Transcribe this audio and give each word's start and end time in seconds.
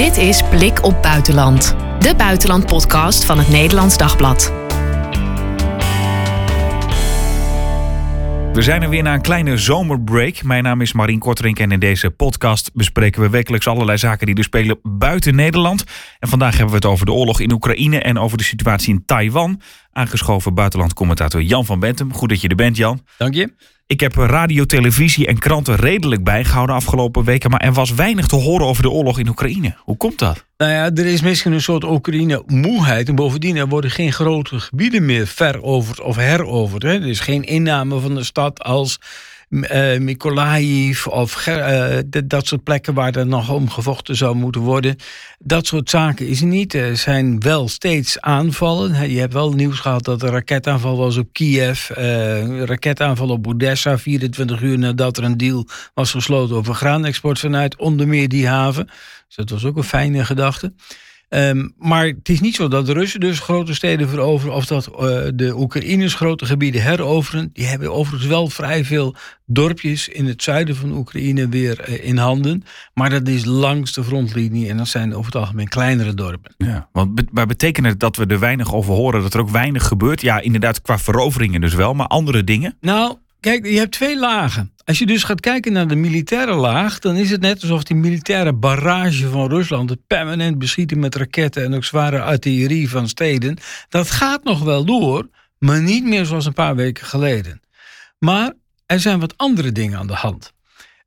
Dit 0.00 0.16
is 0.16 0.42
Blik 0.42 0.84
op 0.84 1.02
Buitenland, 1.02 1.76
de 1.98 2.14
buitenlandpodcast 2.16 3.24
van 3.24 3.38
het 3.38 3.48
Nederlands 3.48 3.96
Dagblad. 3.96 4.52
We 8.52 8.62
zijn 8.62 8.82
er 8.82 8.88
weer 8.88 9.02
na 9.02 9.14
een 9.14 9.22
kleine 9.22 9.56
zomerbreak. 9.56 10.42
Mijn 10.42 10.62
naam 10.62 10.80
is 10.80 10.92
Marien 10.92 11.18
Kortrink 11.18 11.58
en 11.58 11.72
in 11.72 11.80
deze 11.80 12.10
podcast 12.10 12.70
bespreken 12.74 13.22
we 13.22 13.30
wekelijks 13.30 13.66
allerlei 13.66 13.98
zaken 13.98 14.26
die 14.26 14.34
er 14.34 14.44
spelen 14.44 14.78
buiten 14.82 15.34
Nederland. 15.34 15.84
En 16.18 16.28
vandaag 16.28 16.52
hebben 16.52 16.70
we 16.70 16.76
het 16.76 16.86
over 16.86 17.06
de 17.06 17.12
oorlog 17.12 17.40
in 17.40 17.52
Oekraïne 17.52 18.00
en 18.00 18.18
over 18.18 18.38
de 18.38 18.44
situatie 18.44 18.94
in 18.94 19.02
Taiwan. 19.06 19.60
Aangeschoven 19.92 20.54
buitenlandcommentator 20.54 21.42
Jan 21.42 21.64
van 21.64 21.80
Bentum. 21.80 22.12
Goed 22.12 22.28
dat 22.28 22.40
je 22.40 22.48
er 22.48 22.56
bent, 22.56 22.76
Jan. 22.76 23.02
Dank 23.18 23.34
je. 23.34 23.52
Ik 23.90 24.00
heb 24.00 24.14
radio, 24.14 24.64
televisie 24.64 25.26
en 25.26 25.38
kranten 25.38 25.76
redelijk 25.76 26.24
bijgehouden 26.24 26.74
afgelopen 26.76 27.24
weken, 27.24 27.50
maar 27.50 27.60
er 27.60 27.72
was 27.72 27.94
weinig 27.94 28.26
te 28.26 28.36
horen 28.36 28.66
over 28.66 28.82
de 28.82 28.90
oorlog 28.90 29.18
in 29.18 29.28
Oekraïne. 29.28 29.74
Hoe 29.78 29.96
komt 29.96 30.18
dat? 30.18 30.44
Nou 30.56 30.72
ja, 30.72 30.90
er 30.94 31.06
is 31.06 31.20
misschien 31.20 31.52
een 31.52 31.60
soort 31.60 31.84
Oekraïne-moeheid. 31.84 33.08
En 33.08 33.14
bovendien, 33.14 33.56
er 33.56 33.68
worden 33.68 33.90
geen 33.90 34.12
grote 34.12 34.60
gebieden 34.60 35.04
meer 35.04 35.26
veroverd 35.26 36.00
of 36.00 36.16
heroverd. 36.16 36.82
Hè. 36.82 36.92
Er 36.92 37.06
is 37.06 37.20
geen 37.20 37.42
inname 37.42 37.98
van 37.98 38.14
de 38.14 38.24
stad 38.24 38.62
als 38.62 38.98
uh, 39.50 40.94
of 41.06 41.46
uh, 41.46 41.98
dat 42.24 42.46
soort 42.46 42.62
plekken 42.62 42.94
waar 42.94 43.16
er 43.16 43.26
nog 43.26 43.50
om 43.50 43.70
gevochten 43.70 44.16
zou 44.16 44.34
moeten 44.36 44.60
worden. 44.60 44.96
Dat 45.38 45.66
soort 45.66 45.90
zaken 45.90 46.26
is 46.26 46.40
niet. 46.40 46.74
Er 46.74 46.96
zijn 46.96 47.40
wel 47.40 47.68
steeds 47.68 48.20
aanvallen. 48.20 49.10
Je 49.10 49.18
hebt 49.18 49.32
wel 49.32 49.52
nieuws 49.52 49.78
gehad 49.78 50.04
dat 50.04 50.22
er 50.22 50.30
raketaanval 50.30 50.96
was 50.96 51.16
op 51.16 51.28
Kiev, 51.32 51.90
uh, 51.90 52.62
raketaanval 52.62 53.28
op 53.28 53.46
Odessa, 53.46 53.98
24 53.98 54.62
uur 54.62 54.78
nadat 54.78 55.16
er 55.16 55.24
een 55.24 55.36
deal 55.36 55.66
was 55.94 56.10
gesloten 56.10 56.56
over 56.56 56.74
graanexport 56.74 57.38
vanuit 57.38 57.76
onder 57.76 58.08
meer 58.08 58.28
die 58.28 58.48
haven. 58.48 58.86
Dus 59.26 59.36
dat 59.36 59.50
was 59.50 59.64
ook 59.64 59.76
een 59.76 59.84
fijne 59.84 60.24
gedachte. 60.24 60.72
Um, 61.32 61.74
maar 61.78 62.06
het 62.06 62.28
is 62.28 62.40
niet 62.40 62.54
zo 62.54 62.68
dat 62.68 62.86
de 62.86 62.92
Russen 62.92 63.20
dus 63.20 63.38
grote 63.38 63.74
steden 63.74 64.08
veroveren 64.08 64.54
of 64.54 64.66
dat 64.66 64.88
uh, 64.92 64.98
de 65.34 65.52
Oekraïners 65.56 66.14
grote 66.14 66.46
gebieden 66.46 66.82
heroveren. 66.82 67.50
Die 67.52 67.66
hebben 67.66 67.92
overigens 67.92 68.28
wel 68.28 68.48
vrij 68.48 68.84
veel 68.84 69.14
dorpjes 69.46 70.08
in 70.08 70.26
het 70.26 70.42
zuiden 70.42 70.76
van 70.76 70.92
Oekraïne 70.92 71.48
weer 71.48 71.88
uh, 71.88 72.04
in 72.04 72.16
handen. 72.16 72.64
Maar 72.94 73.10
dat 73.10 73.28
is 73.28 73.44
langs 73.44 73.92
de 73.92 74.04
frontlinie 74.04 74.68
en 74.68 74.76
dat 74.76 74.88
zijn 74.88 75.14
over 75.14 75.32
het 75.32 75.40
algemeen 75.40 75.68
kleinere 75.68 76.14
dorpen. 76.14 76.54
Ja, 76.58 76.88
want 76.92 77.32
maar 77.32 77.46
betekent 77.46 77.86
het 77.86 78.00
dat 78.00 78.16
we 78.16 78.26
er 78.26 78.38
weinig 78.38 78.74
over 78.74 78.94
horen, 78.94 79.22
dat 79.22 79.34
er 79.34 79.40
ook 79.40 79.50
weinig 79.50 79.86
gebeurt? 79.86 80.20
Ja, 80.20 80.40
inderdaad, 80.40 80.82
qua 80.82 80.98
veroveringen 80.98 81.60
dus 81.60 81.74
wel, 81.74 81.94
maar 81.94 82.06
andere 82.06 82.44
dingen? 82.44 82.76
Nou, 82.80 83.16
Kijk, 83.40 83.66
je 83.66 83.78
hebt 83.78 83.92
twee 83.92 84.18
lagen. 84.18 84.72
Als 84.90 84.98
je 84.98 85.06
dus 85.06 85.24
gaat 85.24 85.40
kijken 85.40 85.72
naar 85.72 85.88
de 85.88 85.94
militaire 85.94 86.54
laag, 86.54 86.98
dan 86.98 87.16
is 87.16 87.30
het 87.30 87.40
net 87.40 87.62
alsof 87.62 87.82
die 87.82 87.96
militaire 87.96 88.52
barrage 88.52 89.28
van 89.28 89.48
Rusland, 89.48 89.90
het 89.90 90.06
permanent 90.06 90.58
beschieten 90.58 90.98
met 90.98 91.14
raketten 91.14 91.64
en 91.64 91.74
ook 91.74 91.84
zware 91.84 92.22
artillerie 92.22 92.90
van 92.90 93.08
steden, 93.08 93.56
dat 93.88 94.10
gaat 94.10 94.44
nog 94.44 94.62
wel 94.62 94.84
door, 94.84 95.28
maar 95.58 95.82
niet 95.82 96.04
meer 96.04 96.24
zoals 96.24 96.46
een 96.46 96.52
paar 96.52 96.76
weken 96.76 97.06
geleden. 97.06 97.60
Maar 98.18 98.52
er 98.86 99.00
zijn 99.00 99.20
wat 99.20 99.36
andere 99.36 99.72
dingen 99.72 99.98
aan 99.98 100.06
de 100.06 100.14
hand. 100.14 100.52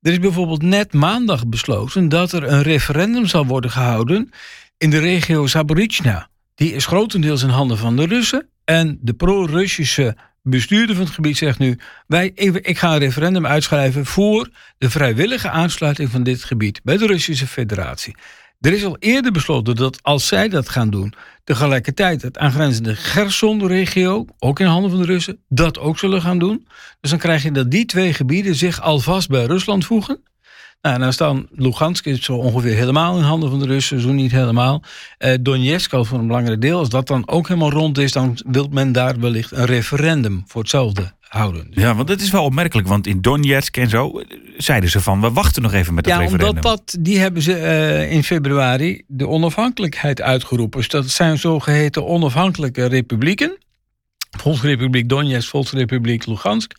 Er 0.01 0.11
is 0.11 0.19
bijvoorbeeld 0.19 0.61
net 0.61 0.93
maandag 0.93 1.47
besloten 1.47 2.09
dat 2.09 2.31
er 2.31 2.43
een 2.43 2.61
referendum 2.61 3.25
zal 3.25 3.45
worden 3.45 3.71
gehouden 3.71 4.29
in 4.77 4.89
de 4.89 4.99
regio 4.99 5.47
Zaporizhzhia. 5.47 6.29
Die 6.55 6.73
is 6.73 6.85
grotendeels 6.85 7.43
in 7.43 7.49
handen 7.49 7.77
van 7.77 7.95
de 7.95 8.05
Russen. 8.05 8.47
En 8.63 8.97
de 9.01 9.13
pro-Russische 9.13 10.15
bestuurder 10.43 10.95
van 10.95 11.05
het 11.05 11.13
gebied 11.13 11.37
zegt 11.37 11.59
nu: 11.59 11.77
wij, 12.07 12.31
ik 12.61 12.77
ga 12.77 12.93
een 12.93 12.99
referendum 12.99 13.45
uitschrijven 13.45 14.05
voor 14.05 14.49
de 14.77 14.89
vrijwillige 14.89 15.49
aansluiting 15.49 16.09
van 16.09 16.23
dit 16.23 16.43
gebied 16.43 16.79
bij 16.83 16.97
de 16.97 17.05
Russische 17.05 17.47
Federatie. 17.47 18.15
Er 18.61 18.73
is 18.73 18.85
al 18.85 18.97
eerder 18.99 19.31
besloten 19.31 19.75
dat 19.75 20.03
als 20.03 20.27
zij 20.27 20.49
dat 20.49 20.69
gaan 20.69 20.89
doen, 20.89 21.13
tegelijkertijd 21.43 22.21
het 22.21 22.37
aangrenzende 22.37 22.95
Gerson-regio, 22.95 24.25
ook 24.39 24.59
in 24.59 24.65
handen 24.65 24.91
van 24.91 24.99
de 24.99 25.05
Russen, 25.05 25.39
dat 25.49 25.79
ook 25.79 25.99
zullen 25.99 26.21
gaan 26.21 26.39
doen. 26.39 26.67
Dus 27.01 27.09
dan 27.09 27.19
krijg 27.19 27.43
je 27.43 27.51
dat 27.51 27.71
die 27.71 27.85
twee 27.85 28.13
gebieden 28.13 28.55
zich 28.55 28.81
alvast 28.81 29.29
bij 29.29 29.45
Rusland 29.45 29.85
voegen. 29.85 30.23
Nou, 30.83 30.99
dan 30.99 31.13
staan 31.13 31.47
Lugansk 31.51 32.05
is 32.05 32.23
zo 32.23 32.33
ongeveer 32.33 32.75
helemaal 32.75 33.17
in 33.17 33.23
handen 33.23 33.49
van 33.49 33.59
de 33.59 33.65
Russen, 33.65 33.99
zo 33.99 34.11
niet 34.11 34.31
helemaal. 34.31 34.83
Eh, 35.17 35.33
Donetsk 35.41 35.93
al 35.93 36.05
voor 36.05 36.19
een 36.19 36.27
belangrijk 36.27 36.61
deel. 36.61 36.79
Als 36.79 36.89
dat 36.89 37.07
dan 37.07 37.27
ook 37.27 37.47
helemaal 37.47 37.71
rond 37.71 37.97
is, 37.97 38.11
dan 38.11 38.37
wil 38.45 38.67
men 38.71 38.91
daar 38.91 39.19
wellicht 39.19 39.51
een 39.51 39.65
referendum 39.65 40.43
voor 40.47 40.61
hetzelfde 40.61 41.11
houden. 41.19 41.67
Ja, 41.71 41.95
want 41.95 42.07
dat 42.07 42.21
is 42.21 42.31
wel 42.31 42.43
opmerkelijk, 42.43 42.87
want 42.87 43.07
in 43.07 43.21
Donetsk 43.21 43.77
en 43.77 43.89
zo 43.89 44.19
eh, 44.19 44.37
zeiden 44.57 44.89
ze 44.89 45.01
van 45.01 45.21
we 45.21 45.31
wachten 45.31 45.61
nog 45.61 45.73
even 45.73 45.93
met 45.93 46.05
het 46.05 46.13
ja, 46.13 46.19
referendum. 46.19 46.47
Ja, 46.47 46.61
omdat 46.61 46.87
dat, 46.87 47.03
die 47.03 47.19
hebben 47.19 47.41
ze 47.41 47.51
uh, 47.51 48.11
in 48.11 48.23
februari 48.23 49.03
de 49.07 49.27
onafhankelijkheid 49.27 50.21
uitgeroepen. 50.21 50.79
Dus 50.79 50.89
dat 50.89 51.09
zijn 51.09 51.37
zogeheten 51.37 52.07
onafhankelijke 52.07 52.85
republieken. 52.85 53.57
Volksrepubliek 54.37 55.09
Donetsk, 55.09 55.49
Volksrepubliek 55.49 56.25
Lugansk. 56.25 56.73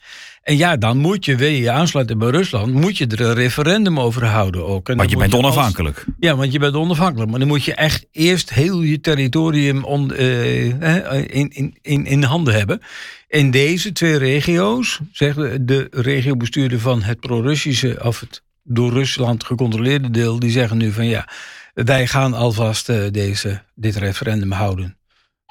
En 0.44 0.56
ja, 0.56 0.76
dan 0.76 0.96
moet 0.96 1.24
je, 1.24 1.36
wil 1.36 1.48
je 1.48 1.60
je 1.60 1.70
aansluiten 1.70 2.18
bij 2.18 2.30
Rusland, 2.30 2.72
moet 2.72 2.98
je 2.98 3.06
er 3.06 3.20
een 3.20 3.34
referendum 3.34 4.00
over 4.00 4.24
houden 4.24 4.66
ook. 4.66 4.88
En 4.88 4.96
want 4.96 5.10
je 5.10 5.16
bent 5.16 5.34
onafhankelijk. 5.34 6.04
ja, 6.18 6.36
want 6.36 6.52
je 6.52 6.58
bent 6.58 6.74
onafhankelijk. 6.74 7.30
Maar 7.30 7.38
dan 7.38 7.48
moet 7.48 7.64
je 7.64 7.74
echt 7.74 8.06
eerst 8.12 8.50
heel 8.50 8.80
je 8.80 9.00
territorium 9.00 9.84
on, 9.84 10.12
uh, 10.12 10.64
in, 10.64 11.50
in, 11.50 11.78
in, 11.82 12.06
in 12.06 12.22
handen 12.22 12.54
hebben. 12.54 12.80
In 13.28 13.50
deze 13.50 13.92
twee 13.92 14.16
regio's, 14.18 15.00
zeggen 15.12 15.66
de 15.66 15.88
regiobestuurder 15.90 16.80
van 16.80 17.02
het 17.02 17.20
pro-Russische, 17.20 17.98
of 18.02 18.20
het 18.20 18.42
door 18.62 18.92
Rusland 18.92 19.44
gecontroleerde 19.44 20.10
deel, 20.10 20.38
die 20.38 20.50
zeggen 20.50 20.76
nu 20.76 20.92
van 20.92 21.06
ja, 21.06 21.28
wij 21.74 22.06
gaan 22.06 22.34
alvast 22.34 22.88
uh, 22.88 23.10
deze, 23.10 23.62
dit 23.74 23.96
referendum 23.96 24.52
houden. 24.52 24.96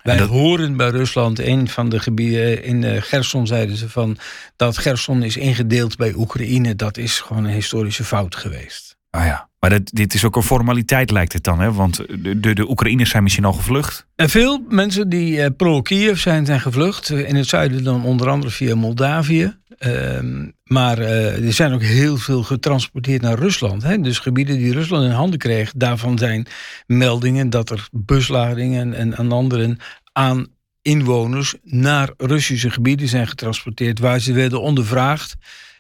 Wij 0.04 0.22
horen 0.22 0.78
bij 0.78 0.90
Rusland, 0.90 1.40
een 1.40 1.70
van 1.70 1.90
de 1.90 2.00
gebieden 2.00 2.64
in 2.64 3.02
Gerson 3.02 3.48
zeiden 3.48 3.78
ze 3.78 3.90
van 3.90 4.18
dat 4.56 4.78
Gerson 4.78 5.24
is 5.24 5.38
ingedeeld 5.38 5.98
bij 5.98 6.14
Oekraïne. 6.14 6.76
Dat 6.76 6.98
is 6.98 7.20
gewoon 7.20 7.44
een 7.44 7.54
historische 7.54 8.04
fout 8.04 8.36
geweest. 8.36 8.98
Ah 9.10 9.26
ja, 9.26 9.50
maar 9.64 9.80
dit 9.84 10.14
is 10.14 10.26
ook 10.26 10.36
een 10.36 10.44
formaliteit 10.44 11.12
lijkt 11.12 11.34
het 11.34 11.44
dan, 11.44 11.60
hè? 11.60 11.72
Want 11.72 11.96
de, 11.96 12.40
de, 12.40 12.54
de 12.54 12.70
Oekraïners 12.70 13.10
zijn 13.10 13.24
misschien 13.24 13.46
al 13.46 13.54
gevlucht. 13.54 14.08
En 14.16 14.30
veel 14.30 14.66
mensen 14.70 15.10
die 15.10 15.38
uh, 15.38 15.46
pro-Kiev 15.58 16.20
zijn, 16.20 16.46
zijn 16.46 16.60
gevlucht. 16.60 17.10
In 17.10 17.36
het 17.36 17.48
zuiden 17.48 17.84
dan 17.84 18.06
onder 18.06 18.30
andere 18.30 18.52
via 18.52 18.76
Moldavië. 18.76 19.58
Uh, 19.80 20.20
maar 20.64 21.00
uh, 21.00 21.46
er 21.46 21.54
zijn 21.54 21.74
ook 21.74 21.82
heel 21.82 22.18
veel 22.18 22.44
getransporteerd 22.44 23.22
naar 23.22 23.40
Rusland. 23.40 23.84
Hè? 23.84 24.00
Dus 24.02 24.20
gebieden 24.20 24.58
die 24.58 24.74
Rusland 24.74 25.06
in 25.06 25.12
handen 25.12 25.40
kreeg, 25.40 25.72
daarvan 25.76 26.18
zijn 26.18 26.48
meldingen 26.86 27.50
dat 27.50 27.70
er 27.70 27.88
busladingen 27.92 28.94
en, 28.94 29.18
en 29.18 29.32
anderen 29.32 29.78
aan 30.12 30.48
inwoners 30.82 31.56
naar 31.64 32.10
Russische 32.18 32.70
gebieden 32.70 33.08
zijn 33.08 33.28
getransporteerd, 33.28 34.00
waar 34.00 34.20
ze 34.20 34.34
werden 34.34 34.62
ondervraagd. 34.62 35.36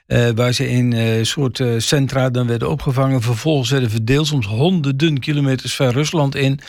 Uh, 0.07 0.29
waar 0.29 0.53
ze 0.53 0.69
in 0.69 0.91
uh, 0.91 1.23
soort 1.23 1.59
uh, 1.59 1.79
centra 1.79 2.29
dan 2.29 2.47
werden 2.47 2.69
opgevangen. 2.69 3.21
Vervolgens 3.21 3.69
werden 3.69 3.89
verdeeld, 3.89 4.27
soms 4.27 4.45
honderden 4.45 5.19
kilometers 5.19 5.73
ver 5.75 5.91
Rusland 5.91 6.35
in. 6.35 6.59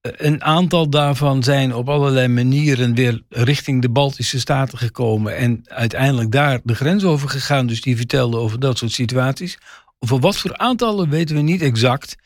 Een 0.00 0.44
aantal 0.44 0.90
daarvan 0.90 1.42
zijn 1.42 1.74
op 1.74 1.88
allerlei 1.88 2.28
manieren 2.28 2.94
weer 2.94 3.22
richting 3.28 3.82
de 3.82 3.90
Baltische 3.90 4.40
Staten 4.40 4.78
gekomen. 4.78 5.36
En 5.36 5.60
uiteindelijk 5.64 6.30
daar 6.30 6.60
de 6.62 6.74
grens 6.74 7.04
over 7.04 7.28
gegaan. 7.28 7.66
Dus 7.66 7.80
die 7.80 7.96
vertelden 7.96 8.40
over 8.40 8.60
dat 8.60 8.78
soort 8.78 8.92
situaties. 8.92 9.58
Over 9.98 10.20
wat 10.20 10.36
voor 10.36 10.56
aantallen 10.56 11.08
weten 11.08 11.36
we 11.36 11.42
niet 11.42 11.62
exact. 11.62 12.16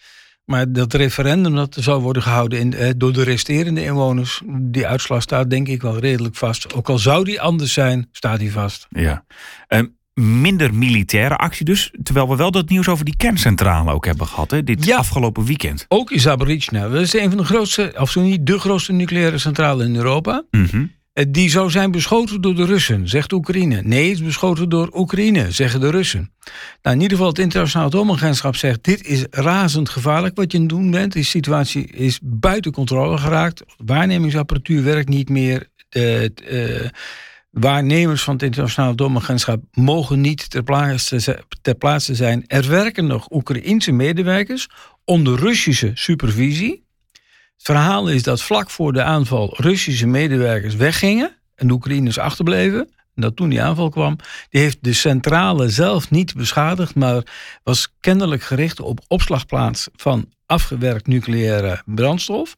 Maar 0.44 0.72
dat 0.72 0.94
referendum 0.94 1.54
dat 1.54 1.76
zou 1.80 2.02
worden 2.02 2.22
gehouden 2.22 2.58
in, 2.58 2.74
eh, 2.74 2.90
door 2.96 3.12
de 3.12 3.22
resterende 3.22 3.84
inwoners, 3.84 4.42
die 4.46 4.86
uitslag 4.86 5.22
staat 5.22 5.50
denk 5.50 5.68
ik 5.68 5.82
wel 5.82 5.98
redelijk 5.98 6.34
vast. 6.34 6.74
Ook 6.74 6.88
al 6.88 6.98
zou 6.98 7.24
die 7.24 7.40
anders 7.40 7.72
zijn, 7.72 8.08
staat 8.12 8.38
die 8.38 8.52
vast. 8.52 8.86
Ja. 8.90 9.24
Um, 9.68 9.96
minder 10.14 10.74
militaire 10.74 11.36
actie 11.36 11.64
dus, 11.64 11.92
terwijl 12.02 12.28
we 12.28 12.36
wel 12.36 12.50
dat 12.50 12.68
nieuws 12.68 12.88
over 12.88 13.04
die 13.04 13.16
kerncentrale 13.16 13.92
ook 13.92 14.04
hebben 14.04 14.26
gehad, 14.26 14.50
hè, 14.50 14.64
dit 14.64 14.84
ja, 14.84 14.96
afgelopen 14.96 15.44
weekend. 15.44 15.84
Ook 15.88 16.10
in 16.10 16.20
Zaporizhzhia. 16.20 16.88
Dat 16.88 17.00
is 17.00 17.14
een 17.14 17.28
van 17.28 17.38
de 17.38 17.44
grootste, 17.44 17.94
of 17.98 18.10
zo 18.10 18.20
niet 18.20 18.46
de 18.46 18.58
grootste 18.58 18.92
nucleaire 18.92 19.38
centrale 19.38 19.84
in 19.84 19.96
Europa. 19.96 20.44
Mm 20.50 20.92
die 21.28 21.50
zou 21.50 21.70
zijn 21.70 21.90
beschoten 21.90 22.40
door 22.40 22.54
de 22.54 22.64
Russen, 22.64 23.08
zegt 23.08 23.32
Oekraïne. 23.32 23.82
Nee, 23.82 24.08
het 24.08 24.18
is 24.18 24.24
beschoten 24.24 24.68
door 24.68 24.90
Oekraïne, 24.94 25.50
zeggen 25.50 25.80
de 25.80 25.90
Russen. 25.90 26.32
Nou, 26.82 26.96
in 26.96 27.02
ieder 27.02 27.16
geval, 27.16 27.32
het 27.32 27.42
internationaal 27.42 27.86
atoomagentschap 27.86 28.56
zegt... 28.56 28.84
dit 28.84 29.06
is 29.06 29.24
razend 29.30 29.88
gevaarlijk 29.88 30.36
wat 30.36 30.52
je 30.52 30.58
aan 30.58 30.64
het 30.64 30.72
doen 30.72 30.90
bent. 30.90 31.12
Die 31.12 31.24
situatie 31.24 31.86
is 31.86 32.18
buiten 32.22 32.72
controle 32.72 33.18
geraakt. 33.18 33.62
Waarnemingsapparatuur 33.76 34.84
werkt 34.84 35.08
niet 35.08 35.28
meer. 35.28 35.68
De, 35.88 36.32
uh, 36.50 36.88
waarnemers 37.54 38.22
van 38.22 38.34
het 38.34 38.42
internationaal 38.42 38.90
atoomagentschap... 38.90 39.62
mogen 39.72 40.20
niet 40.20 40.50
ter 40.50 40.62
plaatse, 41.78 42.14
zijn. 42.14 42.44
Er 42.46 42.68
werken 42.68 43.06
nog 43.06 43.30
Oekraïense 43.30 43.92
medewerkers 43.92 44.68
onder 45.04 45.38
Russische 45.38 45.90
supervisie... 45.94 46.84
Het 47.64 47.76
verhaal 47.76 48.08
is 48.08 48.22
dat 48.22 48.42
vlak 48.42 48.70
voor 48.70 48.92
de 48.92 49.02
aanval 49.02 49.54
Russische 49.56 50.06
medewerkers 50.06 50.74
weggingen 50.74 51.36
en 51.54 51.66
de 51.66 51.72
Oekraïners 51.72 52.18
achterbleven. 52.18 52.88
dat 53.14 53.36
toen 53.36 53.48
die 53.48 53.62
aanval 53.62 53.88
kwam, 53.88 54.16
die 54.50 54.60
heeft 54.60 54.78
de 54.80 54.92
centrale 54.92 55.68
zelf 55.68 56.10
niet 56.10 56.34
beschadigd, 56.34 56.94
maar 56.94 57.22
was 57.62 57.92
kennelijk 58.00 58.42
gericht 58.42 58.80
op 58.80 59.00
opslagplaats 59.08 59.88
van 59.96 60.28
afgewerkt 60.46 61.06
nucleaire 61.06 61.82
brandstof. 61.84 62.56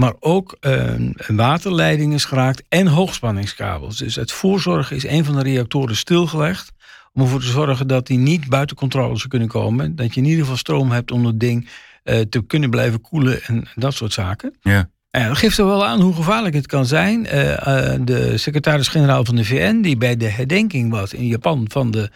Maar 0.00 0.14
ook 0.20 0.56
uh, 0.60 0.92
waterleiding 1.26 2.14
is 2.14 2.24
geraakt 2.24 2.62
en 2.68 2.86
hoogspanningskabels. 2.86 3.96
Dus 3.96 4.14
het 4.14 4.32
voorzorgen 4.32 4.96
is 4.96 5.06
een 5.06 5.24
van 5.24 5.34
de 5.34 5.42
reactoren 5.42 5.96
stilgelegd. 5.96 6.72
Om 7.12 7.22
ervoor 7.22 7.40
te 7.40 7.46
zorgen 7.46 7.86
dat 7.86 8.06
die 8.06 8.18
niet 8.18 8.48
buiten 8.48 8.76
controle 8.76 9.16
zou 9.16 9.28
kunnen 9.28 9.48
komen. 9.48 9.96
Dat 9.96 10.14
je 10.14 10.20
in 10.20 10.26
ieder 10.26 10.40
geval 10.40 10.56
stroom 10.56 10.90
hebt 10.90 11.10
om 11.10 11.26
het 11.26 11.40
ding 11.40 11.68
uh, 12.04 12.20
te 12.20 12.46
kunnen 12.46 12.70
blijven 12.70 13.00
koelen 13.00 13.42
en 13.42 13.68
dat 13.74 13.94
soort 13.94 14.12
zaken. 14.12 14.56
Ja. 14.60 14.90
En 15.10 15.28
dat 15.28 15.38
geeft 15.38 15.58
er 15.58 15.66
wel 15.66 15.86
aan 15.86 16.00
hoe 16.00 16.14
gevaarlijk 16.14 16.54
het 16.54 16.66
kan 16.66 16.86
zijn. 16.86 17.24
Uh, 17.24 17.50
uh, 17.50 17.94
de 18.04 18.38
secretaris-generaal 18.38 19.24
van 19.24 19.36
de 19.36 19.44
VN, 19.44 19.80
die 19.80 19.96
bij 19.96 20.16
de 20.16 20.28
herdenking 20.28 20.90
was 20.90 21.12
in 21.12 21.26
Japan 21.26 21.64
van 21.68 21.90
de 21.90 22.10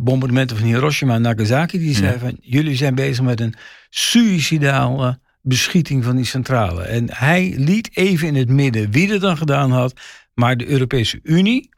bombardementen 0.00 0.56
van 0.56 0.66
Hiroshima 0.66 1.14
en 1.14 1.22
Nagasaki, 1.22 1.78
die 1.78 1.94
zei 1.94 2.12
ja. 2.12 2.18
van 2.18 2.36
jullie 2.40 2.76
zijn 2.76 2.94
bezig 2.94 3.24
met 3.24 3.40
een 3.40 3.54
suïcidale 3.90 5.22
beschieting 5.44 6.04
van 6.04 6.16
die 6.16 6.24
centrale. 6.24 6.82
En 6.82 7.06
hij 7.12 7.54
liet 7.56 7.96
even 7.96 8.28
in 8.28 8.34
het 8.34 8.48
midden 8.48 8.90
wie 8.90 9.12
er 9.12 9.20
dan 9.20 9.36
gedaan 9.36 9.70
had. 9.70 10.00
Maar 10.34 10.56
de 10.56 10.66
Europese 10.66 11.20
Unie, 11.22 11.68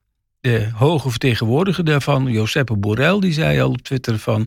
de 0.41 0.69
hoge 0.75 1.11
vertegenwoordiger 1.11 1.85
daarvan, 1.85 2.27
Giuseppe 2.27 2.77
Borrell, 2.77 3.21
die 3.21 3.33
zei 3.33 3.61
al 3.61 3.71
op 3.71 3.83
Twitter 3.83 4.19
van. 4.19 4.47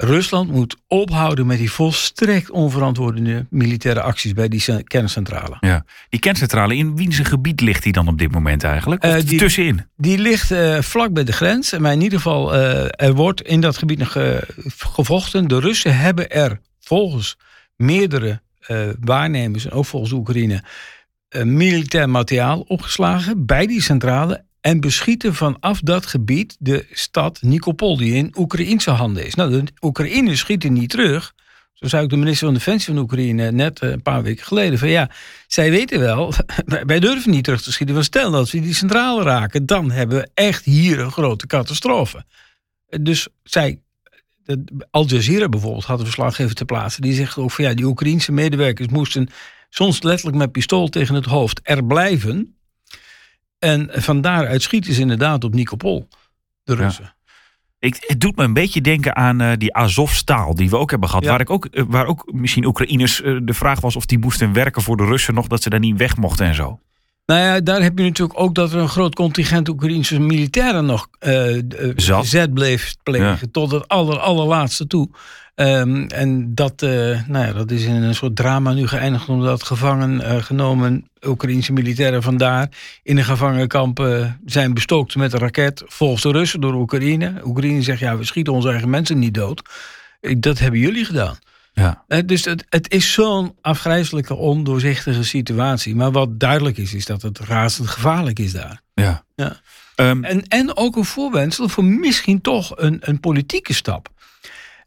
Rusland 0.00 0.50
moet 0.50 0.76
ophouden 0.86 1.46
met 1.46 1.58
die 1.58 1.70
volstrekt 1.70 2.50
onverantwoorde 2.50 3.46
militaire 3.50 4.00
acties 4.00 4.32
bij 4.32 4.48
die 4.48 4.82
kerncentrale. 4.82 5.56
Ja, 5.60 5.84
die 6.08 6.20
kerncentrale, 6.20 6.76
in 6.76 6.96
wiens 6.96 7.18
gebied 7.18 7.60
ligt 7.60 7.82
die 7.82 7.92
dan 7.92 8.08
op 8.08 8.18
dit 8.18 8.32
moment 8.32 8.64
eigenlijk? 8.64 9.04
Of 9.04 9.16
uh, 9.16 9.26
die, 9.26 9.38
tussenin? 9.38 9.86
Die 9.96 10.18
ligt 10.18 10.50
uh, 10.50 10.80
vlak 10.80 11.12
bij 11.12 11.24
de 11.24 11.32
grens. 11.32 11.78
Maar 11.78 11.92
in 11.92 12.00
ieder 12.00 12.18
geval, 12.18 12.54
uh, 12.54 12.84
er 12.90 13.14
wordt 13.14 13.42
in 13.42 13.60
dat 13.60 13.78
gebied 13.78 13.98
nog 13.98 14.16
gevochten. 14.78 15.48
De 15.48 15.60
Russen 15.60 15.98
hebben 15.98 16.30
er 16.30 16.60
volgens 16.80 17.36
meerdere 17.76 18.40
waarnemers 19.00 19.64
en 19.64 19.70
ook 19.70 19.84
volgens 19.84 20.12
Oekraïne 20.12 20.62
uh, 21.36 21.42
militair 21.42 22.10
materiaal 22.10 22.60
opgeslagen 22.60 23.46
bij 23.46 23.66
die 23.66 23.82
centrale 23.82 24.44
en 24.60 24.80
beschieten 24.80 25.34
vanaf 25.34 25.80
dat 25.80 26.06
gebied 26.06 26.56
de 26.58 26.86
stad 26.90 27.42
Nikopol 27.42 27.96
die 27.96 28.14
in 28.14 28.34
Oekraïnse 28.36 28.90
handen 28.90 29.26
is. 29.26 29.34
Nou, 29.34 29.50
de 29.50 29.72
Oekraïne 29.80 30.36
schieten 30.36 30.72
niet 30.72 30.90
terug. 30.90 31.34
Zo 31.72 31.88
zei 31.88 32.04
ik 32.04 32.10
de 32.10 32.16
minister 32.16 32.46
van 32.46 32.54
Defensie 32.54 32.94
van 32.94 33.02
Oekraïne 33.02 33.52
net 33.52 33.80
een 33.80 34.02
paar 34.02 34.22
weken 34.22 34.46
geleden. 34.46 34.78
Van 34.78 34.88
ja, 34.88 35.10
zij 35.46 35.70
weten 35.70 36.00
wel, 36.00 36.32
wij 36.86 37.00
durven 37.00 37.30
niet 37.30 37.44
terug 37.44 37.62
te 37.62 37.72
schieten. 37.72 37.94
Want 37.94 38.06
stel 38.06 38.30
dat 38.30 38.50
we 38.50 38.60
die 38.60 38.74
centrale 38.74 39.22
raken, 39.22 39.66
dan 39.66 39.90
hebben 39.90 40.18
we 40.18 40.28
echt 40.34 40.64
hier 40.64 40.98
een 40.98 41.12
grote 41.12 41.46
catastrofe. 41.46 42.24
Dus 43.00 43.28
zij 43.42 43.80
Al 44.90 45.06
Jazeera 45.06 45.48
bijvoorbeeld 45.48 45.84
had 45.84 45.98
een 45.98 46.04
verslaggever 46.04 46.54
te 46.54 46.64
plaatsen. 46.64 47.02
Die 47.02 47.14
zegt 47.14 47.38
ook 47.38 47.50
van 47.50 47.64
ja, 47.64 47.74
die 47.74 47.84
Oekraïense 47.84 48.32
medewerkers 48.32 48.88
moesten 48.88 49.28
soms 49.68 50.02
letterlijk 50.02 50.36
met 50.36 50.52
pistool 50.52 50.88
tegen 50.88 51.14
het 51.14 51.24
hoofd 51.24 51.60
er 51.62 51.84
blijven. 51.84 52.56
En 53.58 53.90
van 53.92 54.20
daaruit 54.20 54.62
schieten 54.62 54.94
ze 54.94 55.00
inderdaad 55.00 55.44
op 55.44 55.54
Nikopol, 55.54 56.08
de 56.62 56.74
Russen. 56.74 57.04
Ja. 57.04 57.16
Ik, 57.80 58.04
het 58.06 58.20
doet 58.20 58.36
me 58.36 58.44
een 58.44 58.52
beetje 58.52 58.80
denken 58.80 59.16
aan 59.16 59.42
uh, 59.42 59.52
die 59.56 59.74
Azovstaal 59.74 60.54
die 60.54 60.70
we 60.70 60.76
ook 60.76 60.90
hebben 60.90 61.08
gehad. 61.08 61.24
Ja. 61.24 61.30
Waar, 61.30 61.40
ik 61.40 61.50
ook, 61.50 61.68
uh, 61.70 61.84
waar 61.88 62.06
ook 62.06 62.32
misschien 62.32 62.64
Oekraïners 62.64 63.20
uh, 63.20 63.40
de 63.42 63.54
vraag 63.54 63.80
was 63.80 63.96
of 63.96 64.06
die 64.06 64.18
moesten 64.18 64.52
werken 64.52 64.82
voor 64.82 64.96
de 64.96 65.04
Russen 65.04 65.34
nog. 65.34 65.46
Dat 65.46 65.62
ze 65.62 65.70
daar 65.70 65.80
niet 65.80 65.98
weg 65.98 66.16
mochten 66.16 66.46
en 66.46 66.54
zo. 66.54 66.80
Nou 67.28 67.40
ja, 67.40 67.60
daar 67.60 67.82
heb 67.82 67.98
je 67.98 68.04
natuurlijk 68.04 68.40
ook 68.40 68.54
dat 68.54 68.72
er 68.72 68.78
een 68.78 68.88
groot 68.88 69.14
contingent 69.14 69.68
Oekraïnse 69.68 70.20
militairen 70.20 70.86
nog 70.86 71.08
uh, 71.20 71.62
zet 72.22 72.54
bleef 72.54 72.96
plegen. 73.02 73.26
Ja. 73.26 73.38
Tot 73.52 73.70
het 73.70 73.88
aller, 73.88 74.18
allerlaatste 74.18 74.86
toe. 74.86 75.08
Um, 75.54 76.06
en 76.06 76.54
dat, 76.54 76.82
uh, 76.82 76.90
nou 77.26 77.46
ja, 77.46 77.52
dat 77.52 77.70
is 77.70 77.84
in 77.84 77.94
een 77.94 78.14
soort 78.14 78.36
drama 78.36 78.72
nu 78.72 78.86
geëindigd. 78.86 79.28
Omdat 79.28 79.62
gevangen 79.62 80.20
uh, 80.20 80.42
genomen 80.42 81.08
Oekraïnse 81.26 81.72
militairen 81.72 82.22
vandaar 82.22 82.68
in 83.02 83.18
een 83.18 83.24
gevangenkamp 83.24 84.26
zijn 84.44 84.74
bestookt 84.74 85.16
met 85.16 85.32
een 85.32 85.38
raket. 85.38 85.82
Volgens 85.86 86.22
de 86.22 86.30
Russen 86.30 86.60
door 86.60 86.74
Oekraïne. 86.74 87.40
Oekraïne 87.44 87.82
zegt 87.82 88.00
ja, 88.00 88.16
we 88.16 88.24
schieten 88.24 88.52
onze 88.52 88.70
eigen 88.70 88.90
mensen 88.90 89.18
niet 89.18 89.34
dood. 89.34 89.62
Dat 90.38 90.58
hebben 90.58 90.80
jullie 90.80 91.04
gedaan. 91.04 91.38
Ja. 91.78 92.22
Dus 92.22 92.44
het, 92.44 92.64
het 92.68 92.92
is 92.92 93.12
zo'n 93.12 93.56
afgrijzelijke, 93.60 94.34
ondoorzichtige 94.34 95.22
situatie. 95.24 95.94
Maar 95.94 96.12
wat 96.12 96.40
duidelijk 96.40 96.78
is, 96.78 96.94
is 96.94 97.06
dat 97.06 97.22
het 97.22 97.38
razend 97.38 97.88
gevaarlijk 97.88 98.38
is 98.38 98.52
daar. 98.52 98.82
Ja. 98.94 99.24
ja. 99.34 99.60
Um, 99.96 100.24
en, 100.24 100.42
en 100.48 100.76
ook 100.76 100.96
een 100.96 101.04
voorwensel 101.04 101.68
voor 101.68 101.84
misschien 101.84 102.40
toch 102.40 102.72
een, 102.76 102.98
een 103.00 103.20
politieke 103.20 103.74
stap. 103.74 104.08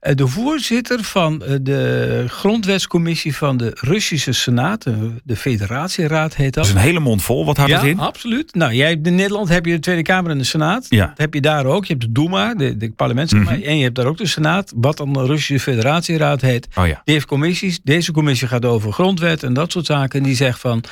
De 0.01 0.27
voorzitter 0.27 1.03
van 1.03 1.43
de 1.61 2.25
grondwetscommissie 2.27 3.35
van 3.35 3.57
de 3.57 3.71
Russische 3.79 4.31
Senaat, 4.31 4.83
de 5.23 5.35
Federatieraad 5.35 6.35
heet 6.35 6.53
dat. 6.53 6.63
Dat 6.63 6.65
is 6.65 6.79
een 6.79 6.87
hele 6.87 6.99
mond 6.99 7.23
vol, 7.23 7.45
wat 7.45 7.57
houdt 7.57 7.71
ja, 7.71 7.77
het 7.77 7.87
in? 7.87 7.99
absoluut. 7.99 8.55
Nou, 8.55 8.73
jij, 8.73 8.99
in 9.03 9.15
Nederland 9.15 9.49
heb 9.49 9.65
je 9.65 9.71
de 9.71 9.79
Tweede 9.79 10.01
Kamer 10.01 10.31
en 10.31 10.37
de 10.37 10.43
Senaat. 10.43 10.85
Ja. 10.89 11.07
Dat 11.07 11.17
heb 11.17 11.33
je 11.33 11.41
daar 11.41 11.65
ook. 11.65 11.85
Je 11.85 11.93
hebt 11.93 12.05
de 12.05 12.11
Duma, 12.21 12.53
de, 12.53 12.77
de 12.77 12.91
parlementskamer, 12.91 13.53
mm 13.53 13.53
-hmm. 13.53 13.67
en 13.67 13.77
je 13.77 13.83
hebt 13.83 13.95
daar 13.95 14.05
ook 14.05 14.17
de 14.17 14.27
Senaat, 14.27 14.73
wat 14.75 14.97
dan 14.97 15.13
de 15.13 15.25
Russische 15.25 15.59
Federatieraad 15.59 16.41
heet. 16.41 16.67
Oh 16.75 16.87
ja. 16.87 17.01
Die 17.03 17.13
heeft 17.13 17.25
commissies. 17.25 17.79
Deze 17.83 18.11
commissie 18.11 18.47
gaat 18.47 18.65
over 18.65 18.91
grondwet 18.91 19.43
en 19.43 19.53
dat 19.53 19.71
soort 19.71 19.85
zaken. 19.85 20.19
En 20.19 20.25
die 20.25 20.35
zegt 20.35 20.59
van, 20.59 20.83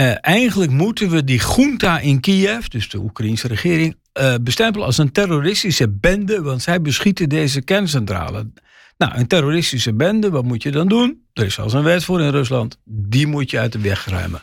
uh, 0.00 0.12
eigenlijk 0.20 0.70
moeten 0.70 1.10
we 1.10 1.24
die 1.24 1.40
junta 1.56 1.98
in 1.98 2.20
Kiev, 2.20 2.66
dus 2.66 2.88
de 2.88 2.98
Oekraïnse 2.98 3.48
regering, 3.48 3.96
uh, 4.18 4.34
bestempelen 4.40 4.86
als 4.86 4.98
een 4.98 5.12
terroristische 5.12 5.88
bende, 5.88 6.42
want 6.42 6.62
zij 6.62 6.80
beschieten 6.80 7.28
deze 7.28 7.62
kerncentrale. 7.62 8.50
Nou, 8.98 9.18
een 9.18 9.26
terroristische 9.26 9.94
bende, 9.94 10.30
wat 10.30 10.44
moet 10.44 10.62
je 10.62 10.70
dan 10.70 10.88
doen? 10.88 11.22
Er 11.32 11.44
is 11.44 11.58
al 11.58 11.74
een 11.74 11.82
wet 11.82 12.04
voor 12.04 12.20
in 12.20 12.30
Rusland. 12.30 12.78
Die 12.84 13.26
moet 13.26 13.50
je 13.50 13.58
uit 13.58 13.72
de 13.72 13.80
weg 13.80 14.04
ruimen. 14.04 14.42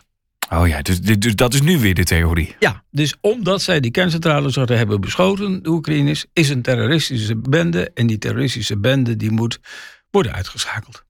Oh 0.49 0.67
ja, 0.67 0.81
dus, 0.81 1.01
dus 1.01 1.35
dat 1.35 1.53
is 1.53 1.61
nu 1.61 1.79
weer 1.79 1.93
de 1.93 2.03
theorie. 2.03 2.55
Ja, 2.59 2.83
dus 2.91 3.15
omdat 3.21 3.61
zij 3.61 3.79
die 3.79 3.91
kerncentrale 3.91 4.49
zouden 4.49 4.77
hebben 4.77 5.01
beschoten, 5.01 5.63
de 5.63 5.69
Oekraïners, 5.69 6.25
is 6.33 6.49
een 6.49 6.61
terroristische 6.61 7.35
bende. 7.35 7.91
En 7.93 8.07
die 8.07 8.17
terroristische 8.17 8.77
bende 8.77 9.15
die 9.15 9.31
moet 9.31 9.59
worden 10.11 10.33
uitgeschakeld. 10.33 11.05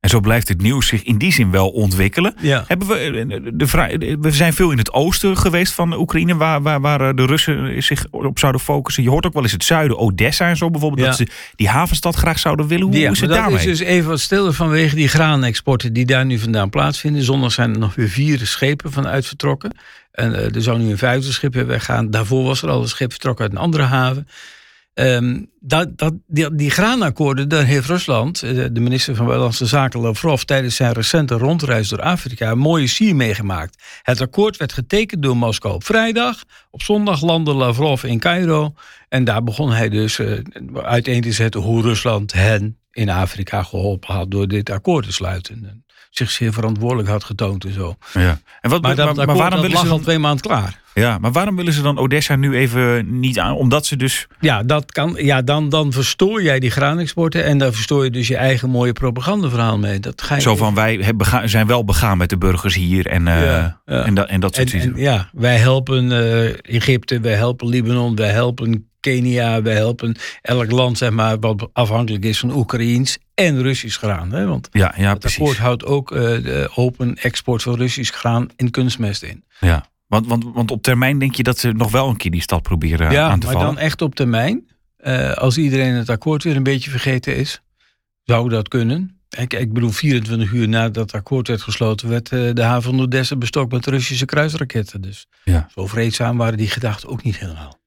En 0.00 0.08
zo 0.08 0.20
blijft 0.20 0.48
het 0.48 0.60
nieuws 0.62 0.86
zich 0.86 1.02
in 1.02 1.18
die 1.18 1.32
zin 1.32 1.50
wel 1.50 1.68
ontwikkelen. 1.68 2.34
Ja. 2.40 2.64
Hebben 2.66 2.88
we, 2.88 3.52
de, 3.54 4.16
we 4.20 4.30
zijn 4.32 4.52
veel 4.52 4.70
in 4.70 4.78
het 4.78 4.92
oosten 4.92 5.36
geweest 5.36 5.72
van 5.72 5.92
Oekraïne, 5.92 6.36
waar, 6.36 6.62
waar, 6.62 6.80
waar 6.80 7.14
de 7.16 7.26
Russen 7.26 7.82
zich 7.82 8.04
op 8.10 8.38
zouden 8.38 8.60
focussen. 8.60 9.02
Je 9.02 9.10
hoort 9.10 9.26
ook 9.26 9.32
wel 9.32 9.42
eens 9.42 9.52
het 9.52 9.64
zuiden, 9.64 9.98
Odessa 9.98 10.48
en 10.48 10.56
zo 10.56 10.70
bijvoorbeeld, 10.70 11.00
Ja. 11.02 11.06
dat 11.08 11.16
ze 11.16 11.28
die 11.56 11.68
havenstad 11.68 12.14
graag 12.16 12.38
zouden 12.38 12.66
willen. 12.66 12.86
Hoe 12.86 12.98
Ja, 12.98 13.10
is 13.10 13.20
het 13.20 13.28
dat 13.28 13.38
daarmee? 13.38 13.58
is 13.58 13.64
dus 13.64 13.80
even 13.80 14.08
wat 14.10 14.20
stiller 14.20 14.52
vanwege 14.52 14.94
die 14.94 15.08
graanexporten 15.08 15.92
die 15.92 16.06
daar 16.06 16.24
nu 16.26 16.38
vandaan 16.38 16.70
plaatsvinden. 16.70 17.22
Zondag 17.22 17.52
zijn 17.52 17.72
er 17.72 17.78
nog 17.78 17.94
weer 17.94 18.08
vier 18.08 18.38
schepen 18.46 18.92
vanuit 18.92 19.26
vertrokken. 19.26 19.72
En 20.12 20.34
eh, 20.34 20.54
er 20.54 20.62
zou 20.62 20.78
nu 20.78 20.90
een 20.90 20.98
vijfde 20.98 21.32
schip 21.32 21.54
weggaan. 21.54 22.10
Daarvoor 22.10 22.44
was 22.44 22.62
er 22.62 22.68
al 22.68 22.82
een 22.82 22.88
schip 22.88 23.10
vertrokken 23.10 23.44
uit 23.44 23.52
een 23.52 23.58
andere 23.60 23.82
haven. 23.82 24.28
Ehm, 24.98 25.42
dat, 25.60 25.98
dat, 25.98 26.14
die, 26.26 26.54
die 26.54 26.70
graanakkoorden, 26.70 27.48
daar 27.48 27.64
heeft 27.64 27.86
Rusland, 27.86 28.42
eh, 28.42 28.64
de 28.72 28.80
minister 28.80 29.14
van 29.14 29.24
Buitenlandse 29.24 29.66
Zaken 29.66 30.00
Lavrov, 30.00 30.42
tijdens 30.42 30.76
zijn 30.76 30.92
recente 30.92 31.34
rondreis 31.34 31.88
door 31.88 32.02
Afrika 32.02 32.50
een 32.50 32.58
mooie 32.58 32.86
sier 32.86 33.16
meegemaakt. 33.16 33.82
Het 34.02 34.20
akkoord 34.20 34.56
werd 34.56 34.72
getekend 34.72 35.22
door 35.22 35.36
Moskou 35.36 35.74
op 35.74 35.84
vrijdag. 35.84 36.42
Op 36.70 36.82
zondag 36.82 37.22
landde 37.22 37.54
Lavrov 37.54 38.04
in 38.04 38.18
Cairo. 38.18 38.74
En 39.08 39.24
daar 39.24 39.44
begon 39.44 39.72
hij 39.72 39.88
dus 39.88 40.18
uh, 40.18 40.38
uiteen 40.82 41.20
te 41.20 41.32
zetten 41.32 41.60
hoe 41.60 41.82
Rusland 41.82 42.32
hen 42.32 42.78
in 42.92 43.08
Afrika 43.08 43.62
geholpen 43.62 44.14
had 44.14 44.30
door 44.30 44.48
dit 44.48 44.70
akkoord 44.70 45.04
te 45.04 45.12
sluiten. 45.12 45.64
En 45.64 45.84
zich 46.10 46.30
zeer 46.30 46.52
verantwoordelijk 46.52 47.08
had 47.08 47.24
getoond 47.24 47.64
en 47.64 47.72
zo. 47.72 47.96
Ja. 48.12 48.40
En 48.60 48.70
wat, 48.70 48.82
Maar 48.82 48.96
dat 48.96 49.06
maar, 49.06 49.14
maar 49.14 49.20
akkoord 49.20 49.38
waarom 49.38 49.60
willen 49.60 49.76
lag 49.76 49.86
ze 49.86 49.92
al 49.92 49.98
twee 49.98 50.18
maanden 50.18 50.40
klaar. 50.40 50.80
Ja, 50.98 51.18
maar 51.18 51.32
waarom 51.32 51.56
willen 51.56 51.72
ze 51.72 51.82
dan 51.82 51.98
Odessa 51.98 52.36
nu 52.36 52.56
even 52.56 53.18
niet 53.20 53.38
aan? 53.38 53.54
Omdat 53.54 53.86
ze 53.86 53.96
dus 53.96 54.26
Ja, 54.40 54.62
dat 54.62 54.92
kan, 54.92 55.14
ja 55.16 55.42
dan, 55.42 55.68
dan 55.68 55.92
verstoor 55.92 56.42
jij 56.42 56.58
die 56.58 56.70
graanexporten 56.70 57.44
en 57.44 57.58
dan 57.58 57.72
verstoor 57.72 58.04
je 58.04 58.10
dus 58.10 58.28
je 58.28 58.36
eigen 58.36 58.70
mooie 58.70 58.92
propagandaverhaal 58.92 59.78
mee. 59.78 60.00
Dat 60.00 60.22
ga 60.22 60.34
je 60.34 60.40
zo 60.40 60.56
van 60.56 60.74
wij 60.74 60.94
hebben 60.96 61.48
zijn 61.48 61.66
wel 61.66 61.84
begaan 61.84 62.18
met 62.18 62.30
de 62.30 62.38
burgers 62.38 62.74
hier 62.74 63.06
en, 63.06 63.28
eh, 63.28 63.42
ja. 63.42 63.80
en, 63.84 64.14
dat, 64.14 64.28
en 64.28 64.40
dat 64.40 64.54
soort 64.54 64.72
En, 64.72 64.78
dingen. 64.80 64.94
en 64.96 65.00
ja, 65.02 65.28
wij 65.32 65.56
helpen 65.56 66.12
eh, 66.12 66.74
Egypte, 66.76 67.20
wij 67.20 67.34
helpen 67.34 67.68
Libanon, 67.68 68.16
wij 68.16 68.30
helpen 68.30 68.90
Kenia, 69.00 69.62
wij 69.62 69.74
helpen 69.74 70.16
elk 70.42 70.70
land 70.70 70.98
zeg 70.98 71.10
maar, 71.10 71.38
wat 71.38 71.68
afhankelijk 71.72 72.24
is 72.24 72.38
van 72.38 72.56
Oekraïens 72.56 73.18
en 73.34 73.62
Russisch 73.62 73.98
graan. 73.98 74.32
Hè? 74.32 74.46
Want 74.46 74.68
Ja, 74.72 74.94
ja, 74.96 75.10
het 75.10 75.18
precies. 75.18 75.38
akkoord 75.38 75.58
houdt 75.58 75.84
ook 75.84 76.12
eh, 76.12 76.20
de 76.20 76.70
open 76.74 77.14
export 77.16 77.62
van 77.62 77.74
Russisch 77.74 78.14
graan 78.18 78.48
en 78.56 78.70
kunstmest 78.70 79.22
in. 79.22 79.44
Ja. 79.60 79.84
Want, 80.08 80.26
want, 80.26 80.44
want 80.54 80.70
op 80.70 80.82
termijn 80.82 81.18
denk 81.18 81.34
je 81.34 81.42
dat 81.42 81.58
ze 81.58 81.72
nog 81.72 81.90
wel 81.90 82.08
een 82.08 82.16
keer 82.16 82.30
die 82.30 82.42
stad 82.42 82.62
proberen 82.62 83.10
ja, 83.10 83.28
aan 83.28 83.38
te 83.40 83.46
maar 83.46 83.54
vallen. 83.54 83.74
dan 83.74 83.78
echt 83.84 84.02
op 84.02 84.14
termijn. 84.14 84.68
Eh, 84.96 85.32
als 85.32 85.58
iedereen 85.58 85.94
het 85.94 86.08
akkoord 86.08 86.42
weer 86.42 86.56
een 86.56 86.62
beetje 86.62 86.90
vergeten 86.90 87.36
is, 87.36 87.60
zou 88.24 88.48
dat 88.48 88.68
kunnen. 88.68 89.20
Ik, 89.38 89.52
ik 89.54 89.72
bedoel, 89.72 89.90
24 89.90 90.52
uur 90.52 90.68
nadat 90.68 90.96
het 90.96 91.12
akkoord 91.14 91.48
werd 91.48 91.62
gesloten, 91.62 92.08
werd 92.08 92.32
eh, 92.32 92.50
de 92.54 92.62
haven 92.62 92.90
van 92.90 93.00
Odessa 93.00 93.36
bestokt 93.36 93.72
met 93.72 93.86
Russische 93.86 94.24
kruisraketten. 94.24 95.00
Dus 95.00 95.26
Ja. 95.44 95.68
zo 95.74 95.86
vreedzaam 95.86 96.36
waren 96.36 96.58
die 96.58 96.68
gedachten 96.68 97.08
ook 97.08 97.22
niet 97.22 97.38
helemaal. 97.38 97.78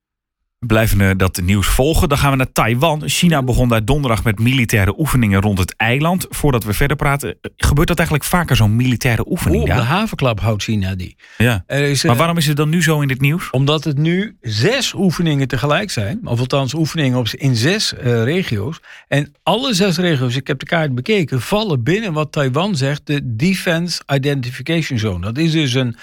We 0.61 0.67
blijven 0.67 1.01
eh, 1.01 1.09
dat 1.17 1.41
nieuws 1.43 1.67
volgen. 1.67 2.09
Dan 2.09 2.17
gaan 2.17 2.31
we 2.31 2.37
naar 2.37 2.51
Taiwan. 2.51 3.09
China 3.09 3.43
begon 3.43 3.69
daar 3.69 3.85
donderdag 3.85 4.23
met 4.23 4.39
militaire 4.39 4.99
oefeningen 4.99 5.41
rond 5.41 5.59
het 5.59 5.75
eiland. 5.75 6.25
Voordat 6.29 6.63
we 6.63 6.73
verder 6.73 6.97
praten, 6.97 7.29
eh, 7.29 7.51
gebeurt 7.57 7.87
dat 7.87 7.97
eigenlijk 7.97 8.29
vaker 8.29 8.55
zo'n 8.55 8.75
militaire 8.75 9.29
oefening? 9.29 9.61
Op 9.61 9.67
de 9.67 9.73
havenklap 9.73 10.39
houdt 10.39 10.63
China 10.63 10.95
die. 10.95 11.15
ja. 11.37 11.63
Er 11.67 11.83
is, 11.83 12.03
Maar 12.03 12.11
eh, 12.11 12.17
waarom 12.17 12.37
is 12.37 12.47
het 12.47 12.57
dan 12.57 12.69
nu 12.69 12.83
zo 12.83 13.01
in 13.01 13.07
dit 13.07 13.21
nieuws? 13.21 13.49
Omdat 13.49 13.83
het 13.83 13.97
nu 13.97 14.37
zes 14.41 14.93
oefeningen 14.93 15.47
tegelijk 15.47 15.91
zijn. 15.91 16.19
Of 16.23 16.39
althans 16.39 16.73
oefeningen 16.73 17.17
op, 17.17 17.27
in 17.27 17.55
zes 17.55 17.93
regio's. 18.01 18.79
En 19.07 19.33
alle 19.43 19.73
zes 19.73 19.97
regio's, 19.97 20.35
ik 20.35 20.47
heb 20.47 20.59
de 20.59 20.65
kaart 20.65 20.95
bekeken, 20.95 21.41
vallen 21.41 21.83
binnen 21.83 22.13
wat 22.13 22.31
Taiwan 22.31 22.75
zegt, 22.75 23.01
de 23.03 23.35
Defense 23.35 24.01
Identification 24.13 24.99
Zone. 24.99 25.25
Dat 25.25 25.37
is 25.37 25.51
dus 25.51 25.73
een, 25.73 25.95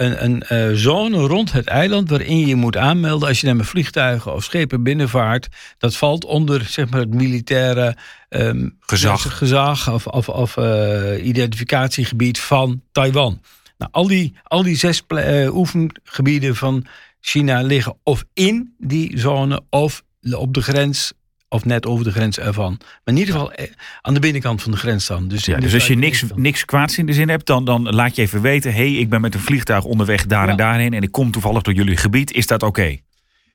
een, 0.00 0.24
een 0.24 0.42
eh, 0.42 0.68
zone 0.72 1.16
rond 1.16 1.52
het 1.52 1.66
eiland 1.66 2.10
waarin 2.10 2.38
je 2.38 2.46
je 2.46 2.54
moet 2.54 2.76
aanmelden 2.76 3.28
als 3.28 3.40
je 3.40 3.54
met 3.54 3.66
vliegtuigen 3.66 4.34
of 4.34 4.44
schepen 4.44 4.82
binnenvaart. 4.82 5.48
Dat 5.78 5.96
valt 5.96 6.24
onder 6.24 6.64
zeg 6.64 6.90
maar, 6.90 7.00
het 7.00 7.14
militaire 7.14 7.96
ehm, 8.28 8.68
Gezag. 8.80 9.36
gezag 9.36 9.92
of, 9.92 10.06
of, 10.06 10.28
of 10.28 10.56
eh, 10.56 11.26
identificatiegebied 11.26 12.40
van 12.40 12.82
Taiwan. 12.92 13.40
Nou, 13.78 13.92
al, 13.92 14.06
die, 14.06 14.34
al 14.42 14.62
die 14.62 14.76
zes 14.76 15.02
eh, 15.06 15.56
oefengebieden 15.56 16.56
van 16.56 16.86
China 17.20 17.62
liggen 17.62 17.96
of 18.02 18.24
in 18.34 18.74
die 18.78 19.18
zone 19.18 19.62
of 19.70 20.02
op 20.30 20.54
de 20.54 20.62
grens 20.62 21.12
of 21.48 21.64
net 21.64 21.86
over 21.86 22.04
de 22.04 22.10
grens 22.12 22.38
ervan. 22.38 22.76
Maar 22.78 23.14
in 23.14 23.16
ieder 23.16 23.34
geval 23.34 23.52
eh, 23.52 23.66
aan 24.02 24.14
de 24.14 24.20
binnenkant 24.20 24.62
van 24.62 24.70
de 24.70 24.76
grens 24.78 25.06
dan. 25.06 25.28
Dus, 25.28 25.44
Ja, 25.44 25.58
dus 25.58 25.74
als 25.74 25.86
je 25.86 25.94
niks, 25.96 26.24
niks 26.34 26.64
kwaads 26.64 26.98
in 26.98 27.06
de 27.06 27.12
zin 27.12 27.28
hebt, 27.28 27.46
dan, 27.46 27.64
dan 27.64 27.82
laat 27.94 28.16
je 28.16 28.22
even 28.22 28.40
weten: 28.40 28.72
hé, 28.72 28.78
hey, 28.78 28.92
ik 29.00 29.08
ben 29.08 29.20
met 29.20 29.34
een 29.34 29.40
vliegtuig 29.40 29.84
onderweg 29.84 30.26
daar 30.26 30.44
Ja. 30.44 30.50
en 30.50 30.56
daarheen 30.56 30.94
en 30.94 31.02
ik 31.02 31.12
kom 31.12 31.30
toevallig 31.30 31.62
door 31.62 31.74
jullie 31.74 31.96
gebied. 31.96 32.32
Is 32.32 32.46
dat 32.46 32.62
oké? 32.62 32.96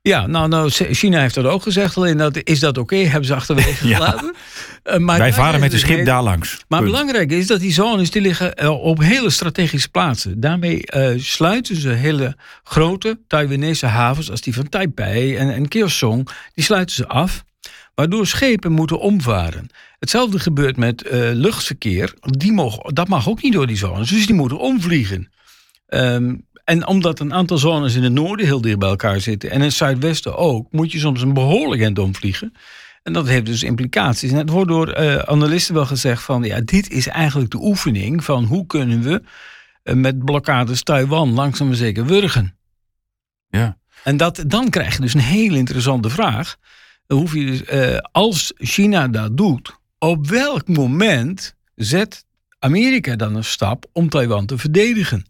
Ja, 0.01 0.27
nou, 0.27 0.47
nou, 0.47 0.69
China 0.69 1.19
heeft 1.21 1.35
dat 1.35 1.45
ook 1.45 1.61
gezegd. 1.63 1.97
Alleen 1.97 2.17
dat, 2.17 2.39
is 2.43 2.59
dat 2.59 2.77
oké? 2.77 2.95
Hebben 2.95 3.25
ze 3.25 3.35
achterwege 3.35 3.87
Ja. 3.87 3.95
gelaten. 3.95 4.33
Eh, 4.83 4.97
maar 4.97 5.17
Wij 5.17 5.33
varen 5.33 5.59
met 5.59 5.73
een 5.73 5.79
schip 5.79 6.05
daar 6.05 6.23
langs. 6.23 6.63
Maar 6.67 6.79
Punt. 6.79 6.91
belangrijk 6.91 7.31
is 7.31 7.47
dat 7.47 7.59
die 7.59 7.73
zones 7.73 8.11
die 8.11 8.21
liggen 8.21 8.55
eh, 8.55 8.69
op 8.83 8.99
hele 8.99 9.29
strategische 9.29 9.89
plaatsen. 9.89 10.39
Daarmee 10.39 10.83
sluiten 11.17 11.75
ze 11.75 11.89
hele 11.89 12.35
grote 12.63 13.19
Taiwanese 13.27 13.85
havens 13.85 14.31
als 14.31 14.41
die 14.41 14.53
van 14.53 14.69
Taipei 14.69 15.35
en, 15.35 15.53
en 15.53 15.67
Kaohsiung, 15.67 16.27
die 16.53 16.63
sluiten 16.63 16.95
ze 16.95 17.07
af. 17.07 17.43
Waardoor 17.95 18.27
schepen 18.27 18.71
moeten 18.71 18.99
omvaren. 18.99 19.67
Hetzelfde 19.99 20.39
gebeurt 20.39 20.77
met 20.77 21.01
eh, 21.01 21.19
luchtverkeer. 21.33 22.13
Die 22.19 22.51
mogen, 22.51 22.93
dat 22.93 23.07
mag 23.07 23.29
ook 23.29 23.41
niet 23.41 23.53
door 23.53 23.67
die 23.67 23.77
zones, 23.77 24.09
dus 24.09 24.25
die 24.25 24.35
moeten 24.35 24.59
omvliegen. 24.59 25.31
Ehm, 25.87 26.35
en 26.63 26.87
omdat 26.87 27.19
een 27.19 27.33
aantal 27.33 27.57
zones 27.57 27.95
in 27.95 28.03
het 28.03 28.13
noorden 28.13 28.45
heel 28.45 28.61
dicht 28.61 28.79
bij 28.79 28.89
elkaar 28.89 29.19
zitten 29.19 29.49
en 29.49 29.55
in 29.55 29.63
het 29.63 29.73
zuidwesten 29.73 30.37
ook, 30.37 30.71
moet 30.71 30.91
je 30.91 30.99
soms 30.99 31.21
een 31.21 31.33
behoorlijk 31.33 31.81
eind 31.81 31.99
omvliegen. 31.99 32.53
En 33.03 33.13
dat 33.13 33.27
heeft 33.27 33.45
dus 33.45 33.63
implicaties. 33.63 34.31
En 34.31 34.37
het 34.37 34.49
wordt 34.49 34.69
door 34.69 34.89
eh, 34.89 35.15
analisten 35.15 35.73
wel 35.73 35.85
gezegd 35.85 36.23
van 36.23 36.43
ja, 36.43 36.61
dit 36.61 36.89
is 36.89 37.07
eigenlijk 37.07 37.51
de 37.51 37.61
oefening 37.61 38.23
van 38.23 38.43
hoe 38.43 38.65
kunnen 38.65 39.01
we 39.01 39.21
eh, 39.83 39.95
met 39.95 40.25
blokkades 40.25 40.83
Taiwan 40.83 41.33
langzaam 41.33 41.67
maar 41.67 41.75
zeker 41.75 42.05
wurgen. 42.05 42.57
Ja. 43.49 43.77
En 44.03 44.17
dat, 44.17 44.43
dan 44.47 44.69
krijg 44.69 44.95
je 44.95 45.01
dus 45.01 45.13
een 45.13 45.19
hele 45.19 45.57
interessante 45.57 46.09
vraag. 46.09 46.57
Dan 47.07 47.17
hoef 47.17 47.33
je 47.33 47.45
dus, 47.45 47.63
eh, 47.63 47.97
als 48.11 48.53
China 48.55 49.07
dat 49.07 49.37
doet, 49.37 49.77
op 49.99 50.27
welk 50.27 50.67
moment 50.67 51.55
zet 51.75 52.25
Amerika 52.59 53.15
dan 53.15 53.35
een 53.35 53.43
stap 53.43 53.85
om 53.91 54.09
Taiwan 54.09 54.45
te 54.45 54.57
verdedigen? 54.57 55.25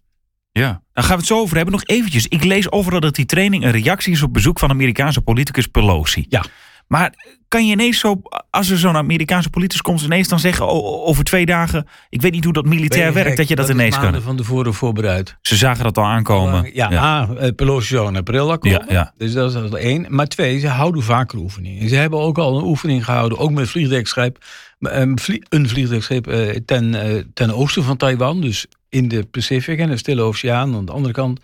Ja, 0.51 0.81
daar 0.93 1.03
gaan 1.03 1.13
we 1.13 1.19
het 1.19 1.27
zo 1.27 1.39
over 1.39 1.55
hebben. 1.55 1.73
Nog 1.73 1.83
eventjes. 1.85 2.27
Ik 2.27 2.43
lees 2.43 2.71
overal 2.71 2.99
dat 2.99 3.15
die 3.15 3.25
training 3.25 3.63
een 3.63 3.71
reactie 3.71 4.13
is 4.13 4.21
op 4.21 4.33
bezoek 4.33 4.59
van 4.59 4.69
Amerikaanse 4.69 5.21
politicus 5.21 5.67
Pelosi. 5.67 6.25
Ja. 6.29 6.45
Maar 6.87 7.13
kan 7.47 7.65
je 7.67 7.71
ineens 7.71 7.99
zo, 7.99 8.21
als 8.49 8.69
er 8.69 8.77
zo'n 8.77 8.95
Amerikaanse 8.95 9.49
politicus 9.49 9.81
komt, 9.81 10.01
ineens 10.01 10.27
dan 10.27 10.39
zeggen 10.39 10.67
o- 10.67 11.03
over 11.05 11.23
twee 11.23 11.45
dagen, 11.45 11.87
ik 12.09 12.21
weet 12.21 12.31
niet 12.31 12.43
hoe 12.43 12.53
dat 12.53 12.65
militair 12.65 13.13
werkt, 13.13 13.37
dat 13.37 13.47
je 13.47 13.55
dat, 13.55 13.69
ineens 13.69 13.99
kan. 13.99 14.21
van 14.21 14.35
tevoren 14.37 14.73
voorbereid. 14.73 15.37
Ze 15.41 15.55
zagen 15.55 15.83
dat 15.83 15.97
al 15.97 16.03
aankomen. 16.05 16.69
Ja, 16.73 16.93
A, 16.93 17.29
eh, 17.39 17.55
Pelosi 17.55 17.87
zou 17.87 18.07
in 18.07 18.15
april 18.15 18.49
al 18.51 18.57
komen. 18.57 18.85
Ja, 18.87 18.93
ja. 18.93 19.13
Dus 19.17 19.33
dat 19.33 19.49
is 19.55 19.71
al 19.71 19.77
één. 19.77 20.05
Maar 20.09 20.27
twee, 20.27 20.59
ze 20.59 20.67
houden 20.67 21.03
vaker 21.03 21.39
oefeningen. 21.39 21.89
Ze 21.89 21.95
hebben 21.95 22.19
ook 22.19 22.37
al 22.37 22.57
een 22.57 22.63
oefening 22.63 23.05
gehouden, 23.05 23.37
ook 23.37 23.51
met 23.51 23.69
vliegdekschip. 23.69 24.37
Een, 24.79 25.19
vlie- 25.19 25.43
een 25.49 25.69
vliegdekschip 25.69 26.27
eh, 26.27 26.49
ten, 26.65 26.95
eh, 26.95 27.23
ten 27.33 27.55
oosten 27.55 27.83
van 27.83 27.97
Taiwan. 27.97 28.41
Dus 28.41 28.65
in 28.89 29.07
de 29.07 29.23
Pacific 29.25 29.79
en 29.79 29.89
de 29.89 29.97
Stille 29.97 30.21
Oceaan 30.21 30.75
aan 30.75 30.85
de 30.85 30.91
andere 30.91 31.13
kant. 31.13 31.39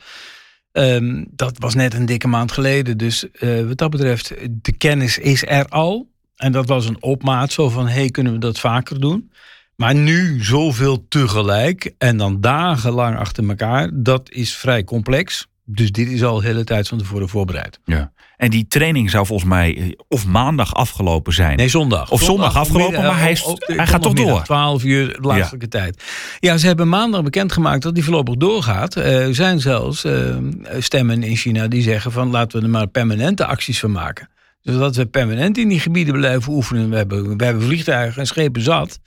Ehm, 0.71 1.23
dat 1.29 1.57
was 1.59 1.75
net 1.75 1.93
een 1.93 2.05
dikke 2.05 2.27
maand 2.27 2.51
geleden. 2.51 2.97
Dus 2.97 3.31
eh, 3.31 3.67
wat 3.67 3.77
dat 3.77 3.89
betreft, 3.89 4.33
de 4.51 4.71
kennis 4.77 5.17
is 5.17 5.45
er 5.45 5.65
al. 5.67 6.07
En 6.35 6.51
dat 6.51 6.67
was 6.67 6.85
een 6.85 7.03
opmaat 7.03 7.51
zo 7.51 7.69
van, 7.69 7.88
hey, 7.88 8.09
kunnen 8.09 8.33
we 8.33 8.39
dat 8.39 8.59
vaker 8.59 8.99
doen? 8.99 9.31
Maar 9.75 9.95
nu 9.95 10.43
zoveel 10.43 11.07
tegelijk 11.07 11.93
en 11.97 12.17
dan 12.17 12.41
dagenlang 12.41 13.17
achter 13.17 13.49
elkaar, 13.49 13.89
dat 13.93 14.31
is 14.31 14.55
vrij 14.55 14.83
complex. 14.83 15.47
Dus 15.65 15.91
dit 15.91 16.07
is 16.07 16.23
al 16.23 16.39
de 16.39 16.45
hele 16.45 16.63
tijd 16.63 16.88
van 16.88 16.97
tevoren 16.97 17.29
voorbereid. 17.29 17.79
Ja. 17.85 18.11
En 18.39 18.50
die 18.50 18.67
training 18.67 19.10
zou 19.10 19.25
volgens 19.25 19.50
mij 19.50 19.77
eh, 19.77 19.89
of 20.08 20.25
maandag 20.25 20.74
afgelopen 20.74 21.34
zijn. 21.34 21.58
Nee, 21.58 21.67
zondag. 21.69 22.12
Of 22.12 22.22
zondag 22.24 22.55
afgelopen, 22.55 23.01
maar 23.01 23.19
hij 23.19 23.31
is- 23.31 23.55
hij 23.58 23.88
gaat 23.88 24.01
toch 24.01 24.13
door. 24.13 24.43
12 24.43 24.84
uur 24.84 25.17
laatste 25.22 25.67
tijd. 25.67 26.03
Ja, 26.39 26.58
ze 26.58 26.67
hebben 26.67 26.89
maandag 26.89 27.24
bekendgemaakt 27.24 27.81
dat 27.84 27.93
die 27.96 28.03
voorlopig 28.03 28.36
doorgaat. 28.36 28.96
Eh, 28.96 29.25
Er 29.27 29.36
zijn 29.36 29.60
zelfs 29.60 30.03
eh, 30.03 30.38
stemmen 30.79 31.24
in 31.24 31.36
China 31.36 31.67
die 31.67 31.81
zeggen 31.81 32.12
van 32.12 32.29
laten 32.29 32.58
we 32.60 32.63
er 32.65 32.72
maar 32.72 32.88
permanente 32.88 33.46
acties 33.46 33.79
van 33.79 33.91
maken. 33.91 34.29
Zodat 34.62 34.96
we 34.96 35.05
permanent 35.05 35.58
in 35.58 35.67
die 35.67 35.79
gebieden 35.79 36.13
blijven 36.13 36.53
oefenen. 36.53 36.89
We 36.89 36.96
hebben, 36.96 37.38
we 37.38 37.46
hebben 37.46 37.63
vliegtuigen 37.63 38.22
en 38.22 38.27
schepen 38.27 38.62
zat. 38.62 39.00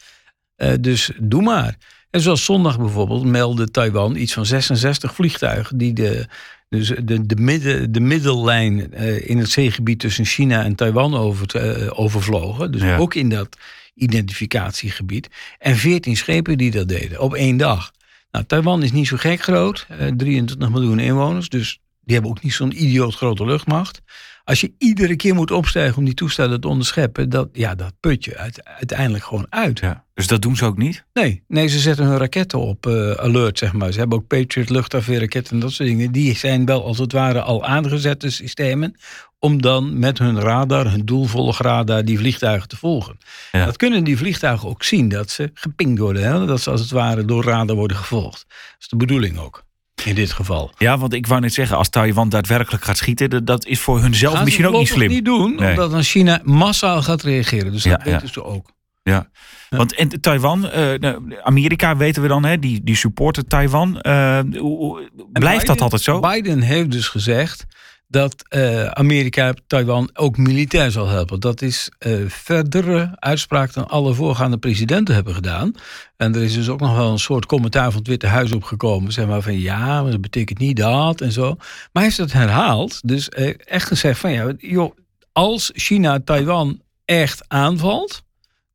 Eh, 0.57 0.71
dus 0.81 1.11
doe 1.21 1.43
maar. 1.43 1.77
En 2.11 2.21
zoals 2.21 2.45
zondag 2.45 2.79
bijvoorbeeld 2.79 3.25
meldde 3.25 3.71
Taiwan 3.71 4.17
iets 4.17 4.33
van 4.33 4.47
66 4.47 5.15
vliegtuigen 5.15 5.79
die 5.79 5.93
de, 5.93 6.27
dus 6.73 6.89
de, 7.03 7.27
de, 7.27 7.37
midden, 7.37 7.93
de 7.93 8.01
middellijn 8.01 8.93
eh, 8.95 9.29
in 9.29 9.39
het 9.39 9.51
zeegebied 9.51 9.99
tussen 9.99 10.25
China 10.25 10.65
en 10.65 10.75
Taiwan 10.75 11.15
over, 11.15 11.57
eh, 11.57 11.99
overvlogen. 12.01 12.73
Dus 12.73 12.83
Ja. 12.83 12.97
ook 12.97 13.15
in 13.15 13.29
dat 13.29 13.57
identificatiegebied. 13.95 15.29
En 15.59 15.77
14 15.77 16.17
schepen 16.17 16.59
die 16.59 16.71
dat 16.71 16.89
deden 16.89 17.21
op 17.21 17.35
één 17.35 17.57
dag. 17.57 17.93
Nou, 18.31 18.45
Taiwan 18.45 18.83
is 18.83 18.93
niet 18.93 19.07
zo 19.07 19.17
gek 19.17 19.43
groot, 19.43 19.87
eh, 19.89 20.07
23 20.17 20.71
miljoen 20.71 20.99
inwoners, 20.99 21.49
dus 21.49 21.79
die 22.05 22.15
hebben 22.15 22.31
ook 22.31 22.43
niet 22.43 22.53
zo'n 22.53 22.83
idioot 22.83 23.15
grote 23.15 23.45
luchtmacht. 23.45 24.03
Als 24.45 24.61
je 24.61 24.73
iedere 24.79 25.17
keer 25.17 25.35
moet 25.35 25.51
opstijgen 25.51 25.97
om 25.99 26.05
die 26.05 26.15
toestellen 26.15 26.61
te 26.61 26.69
onderscheppen, 26.69 27.29
dat, 27.29 27.49
ja, 27.53 27.75
dat 27.75 27.93
put 28.01 28.25
je 28.25 28.37
uit- 28.37 28.65
uiteindelijk 28.65 29.25
gewoon 29.25 29.47
uit. 29.49 29.79
Ja. 29.79 30.05
Dus 30.15 30.27
dat 30.27 30.43
doen 30.43 30.57
ze 30.57 30.65
ook 30.65 30.77
niet? 30.79 31.05
Nee, 31.13 31.43
nee, 31.49 31.67
ze 31.69 31.79
zetten 31.79 32.07
hun 32.07 32.19
raketten 32.19 32.59
op 32.59 32.87
eh, 32.87 33.11
alert, 33.11 33.59
zeg 33.59 33.73
maar. 33.73 33.93
Ze 33.93 33.99
hebben 33.99 34.19
ook 34.19 34.27
Patriot 34.27 34.71
luchtafweerraketten 34.71 35.55
en 35.55 35.61
dat 35.61 35.73
soort 35.73 35.89
dingen. 35.89 36.13
Die 36.13 36.37
zijn 36.37 36.65
wel 36.65 36.85
als 36.85 36.99
het 36.99 37.13
ware 37.13 37.41
al 37.43 37.65
aangezette 37.65 38.31
systemen 38.31 38.95
om 39.39 39.63
dan 39.63 39.99
met 39.99 40.19
hun 40.19 40.41
radar, 40.41 40.91
hun 40.91 41.05
doelvolgradar, 41.05 42.05
die 42.05 42.19
vliegtuigen 42.19 42.69
te 42.69 42.77
volgen. 42.77 43.19
Ja. 43.53 43.65
Dat 43.65 43.77
kunnen 43.77 44.05
die 44.05 44.17
vliegtuigen 44.17 44.69
ook 44.69 44.83
zien, 44.83 45.09
dat 45.09 45.31
ze 45.31 45.51
gepingd 45.55 45.99
worden. 45.99 46.23
Hè? 46.23 46.47
Dat 46.47 46.61
ze 46.61 46.71
als 46.71 46.81
het 46.81 46.91
ware 46.91 47.25
door 47.25 47.45
radar 47.45 47.77
worden 47.77 47.97
gevolgd. 47.97 48.45
Dat 48.49 48.77
is 48.81 48.89
de 48.89 48.97
bedoeling 48.97 49.39
ook, 49.39 49.65
in 50.07 50.15
dit 50.15 50.33
geval. 50.33 50.73
Ja, 50.79 50.99
want 50.99 51.13
ik 51.15 51.27
wou 51.27 51.41
net 51.41 51.53
zeggen, 51.55 51.77
als 51.77 51.89
Taiwan 51.89 52.29
daadwerkelijk 52.29 52.85
gaat 52.85 52.97
schieten, 52.97 53.31
dat- 53.31 53.47
dat 53.47 53.67
is 53.67 53.81
voor 53.81 54.01
hunzelf 54.01 54.35
Gaan 54.35 54.45
misschien 54.45 54.65
ze 54.65 54.71
ook 54.73 54.79
niet 54.79 54.89
slim. 54.89 55.09
niet 55.09 55.25
doen, 55.25 55.55
Nee. 55.57 55.71
omdat 55.71 55.91
dan 55.91 56.03
China 56.03 56.41
massaal 56.45 57.03
gaat 57.03 57.23
reageren. 57.23 57.73
Dus 57.73 57.83
dat 57.83 58.01
ja. 58.05 58.11
weten 58.13 58.29
ze 58.29 58.45
ook. 58.45 58.71
Ja. 59.03 59.29
Want 59.71 59.95
en 59.95 60.21
Taiwan, 60.21 60.69
eh, 60.71 60.99
nou, 60.99 61.35
Amerika 61.43 61.97
weten 61.97 62.23
we 62.23 62.29
dan, 62.29 62.45
hè, 62.45 62.59
die, 62.59 62.81
die 62.85 62.97
supporten 62.97 63.47
Taiwan. 63.49 64.01
Eh, 64.01 64.37
En 64.39 65.31
blijft 65.33 65.67
dat 65.67 65.81
altijd 65.81 66.03
zo? 66.03 66.21
Biden 66.21 66.61
heeft 66.61 66.91
dus 66.91 67.09
gezegd 67.09 67.67
dat 68.13 68.45
eh, 68.49 68.87
Amerika 68.87 69.55
Taiwan 69.67 70.11
ook 70.15 70.37
militair 70.37 70.91
zal 70.91 71.09
helpen. 71.09 71.41
Dat 71.41 71.63
is 71.63 71.91
eh, 71.99 72.13
verdere 72.27 73.13
uitspraak 73.15 73.73
dan 73.73 73.89
alle 73.89 74.15
voorgaande 74.15 74.59
presidenten 74.59 75.15
hebben 75.15 75.35
gedaan. 75.35 75.75
En 76.17 76.35
er 76.35 76.43
is 76.43 76.55
dus 76.55 76.69
ook 76.69 76.81
nog 76.81 76.97
wel 76.97 77.11
een 77.11 77.19
soort 77.19 77.47
commentaar 77.47 77.91
van 77.91 77.99
het 77.99 78.09
Witte 78.09 78.27
Huis 78.27 78.53
opgekomen. 78.53 79.13
Zeg 79.13 79.27
maar 79.27 79.43
van 79.43 79.61
ja, 79.61 80.03
maar 80.03 80.11
dat 80.11 80.21
betekent 80.21 80.59
niet 80.59 80.77
dat 80.77 81.21
en 81.21 81.33
zo. 81.33 81.55
Maar 81.57 81.89
hij 81.93 82.03
heeft 82.03 82.17
het 82.17 82.33
herhaald. 82.33 83.01
Dus 83.09 83.29
eh, 83.29 83.55
echt 83.65 83.87
gezegd 83.87 84.21
van 84.21 84.33
ja, 84.33 84.53
joh, 84.59 84.97
als 85.33 85.71
China 85.75 86.21
Taiwan 86.25 86.81
echt 87.05 87.45
aanvalt. 87.49 88.23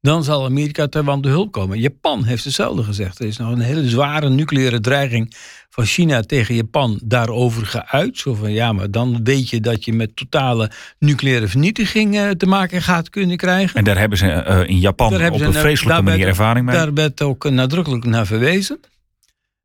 Dan 0.08 0.24
zal 0.24 0.46
Amerika 0.46 0.88
Taiwan 0.88 1.22
de 1.22 1.28
hulp 1.28 1.52
komen. 1.52 1.80
Japan 1.80 2.24
heeft 2.24 2.44
hetzelfde 2.44 2.84
gezegd. 2.84 3.20
Er 3.20 3.26
is 3.28 3.38
nog 3.38 3.52
een 3.52 3.60
hele 3.60 3.90
zware 3.90 4.30
nucleaire 4.30 4.80
dreiging 4.80 5.36
van 5.70 5.86
China 5.86 6.22
tegen 6.22 6.56
Japan 6.56 7.00
daarover 7.04 7.66
geuit. 7.66 8.18
Zo 8.18 8.34
van 8.34 8.52
ja, 8.52 8.74
maar 8.74 8.92
dan 8.92 9.24
weet 9.24 9.50
je 9.50 9.60
dat 9.60 9.86
je 9.86 9.94
met 9.94 10.16
totale 10.16 10.72
nucleaire 11.00 11.48
vernietiging 11.48 12.18
eh, 12.18 12.30
te 12.30 12.46
maken 12.46 12.82
gaat 12.82 13.10
kunnen 13.10 13.38
krijgen. 13.38 13.76
En 13.76 13.84
daar 13.84 13.98
hebben 13.98 14.18
ze 14.18 14.26
uh, 14.26 14.70
in 14.70 14.80
Japan 14.80 15.14
op 15.14 15.40
een 15.40 15.54
vreselijke 15.54 16.02
manier 16.02 16.28
ervaring 16.28 16.66
mee. 16.66 16.76
Daar 16.76 16.94
werd 16.94 17.22
ook 17.22 17.50
nadrukkelijk 17.50 18.06
naar 18.06 18.26
verwezen. 18.26 18.80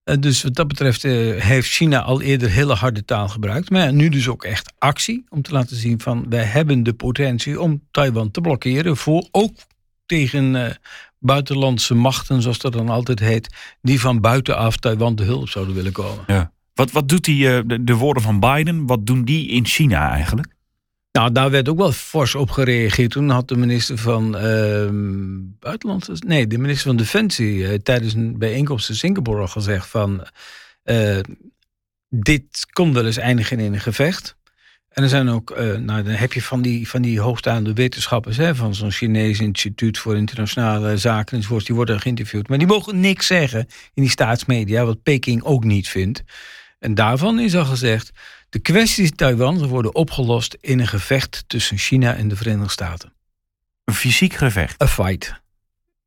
Uh, 0.05 0.17
dus 0.21 0.43
wat 0.43 0.55
dat 0.55 0.69
betreft 0.69 1.03
heeft 1.03 1.69
China 1.69 2.03
al 2.03 2.23
eerder 2.23 2.51
hele 2.51 2.75
harde 2.75 3.05
taal 3.05 3.29
gebruikt. 3.29 3.71
Maar 3.71 3.93
nu 3.93 4.09
dus 4.09 4.29
ook 4.29 4.45
echt 4.45 4.73
actie 4.79 5.25
om 5.29 5.43
te 5.43 5.53
laten 5.53 5.77
zien 5.77 6.01
van 6.01 6.27
wij 6.29 6.45
hebben 6.45 6.83
de 6.83 6.93
potentie 6.93 7.61
om 7.61 7.83
Taiwan 7.91 8.31
te 8.31 8.41
blokkeren. 8.41 8.97
Voor, 8.97 9.29
ook 9.31 9.53
tegen 10.13 10.77
buitenlandse 11.19 11.95
machten, 11.95 12.43
zoals 12.43 12.59
dat 12.59 12.73
dan 12.73 12.89
altijd 12.89 13.19
heet, 13.19 13.49
die 13.83 14.01
van 14.01 14.21
buitenaf 14.21 14.77
Taiwan 14.77 15.15
de 15.15 15.25
hulp 15.25 15.49
zouden 15.49 15.75
willen 15.75 15.93
komen. 15.93 16.25
Ja. 16.27 16.53
Wat, 16.75 16.93
wat 16.93 17.09
doet 17.09 17.25
die, 17.25 17.49
eh, 17.49 17.61
de, 17.67 17.85
de 17.85 17.95
woorden 17.95 18.23
van 18.23 18.41
Biden, 18.41 18.87
wat 18.87 19.07
doen 19.07 19.25
die 19.25 19.49
in 19.49 19.67
China 19.67 20.11
eigenlijk? 20.11 20.49
Nou, 21.13 21.33
daar 21.33 21.51
werd 21.51 21.69
ook 21.69 21.77
wel 21.77 21.93
fors 21.93 22.35
op 22.35 22.51
gereageerd. 22.51 23.11
Toen 23.11 23.29
had 23.29 23.49
de 23.49 23.57
minister 23.57 23.99
van 23.99 24.37
uh, 24.37 24.89
Buitenlandse... 25.59 26.13
Nee, 26.27 26.47
de 26.47 26.59
minister 26.59 26.87
van 26.87 26.97
Defensie 26.97 27.57
uh, 27.57 27.75
tijdens 27.75 28.15
een 28.15 28.39
bijeenkomst 28.39 28.89
in 28.89 28.95
Singapore 28.95 29.41
al 29.41 29.47
gezegd 29.47 29.87
van... 29.87 30.27
Dit 32.09 32.67
kon 32.73 32.93
wel 32.93 33.07
eens 33.07 33.17
eindigen 33.17 33.59
in 33.59 33.73
een 33.73 33.81
gevecht. 33.81 34.37
En 34.93 35.03
er 35.03 35.09
zijn 35.09 35.29
ook, 35.29 35.51
uh, 35.51 35.77
nou, 35.77 36.03
dan 36.03 36.13
heb 36.13 36.33
je 36.33 36.43
van 36.43 36.63
die, 36.63 36.89
van 36.89 37.03
die 37.03 37.21
hoogstaande 37.21 37.73
wetenschappers, 37.73 38.37
hè, 38.37 38.55
van 38.55 38.75
zo'n 38.75 38.91
Chinees 38.91 39.41
instituut 39.41 39.99
voor 39.99 40.17
internationale 40.17 40.97
zaken 40.97 41.37
enzovoort, 41.37 41.67
die 41.67 41.75
worden 41.75 42.01
geïnterviewd. 42.01 42.49
Maar 42.49 42.59
die 42.59 42.67
mogen 42.67 43.01
niks 43.01 43.27
zeggen 43.27 43.67
in 43.95 44.03
die 44.03 44.11
staatsmedia, 44.11 44.85
wat 44.85 45.03
Peking 45.03 45.43
ook 45.43 45.65
niet 45.65 45.89
vindt. 45.89 46.23
En 46.79 46.95
daarvan 46.95 47.41
is 47.41 47.55
al 47.57 47.65
gezegd, 47.65 48.11
de 48.49 48.59
kwesties 48.59 49.11
Taiwan 49.15 49.67
worden 49.67 49.95
opgelost 49.95 50.57
in 50.61 50.81
een 50.81 50.89
gevecht 50.89 51.45
tussen 51.47 51.79
China 51.79 52.15
en 52.15 52.29
de 52.29 52.37
Verenigde 52.37 52.71
Staten. 52.71 53.13
Een 53.85 53.95
fysiek 53.95 54.35
gevecht? 54.35 54.81
Een 54.81 54.89
fight. 54.89 55.41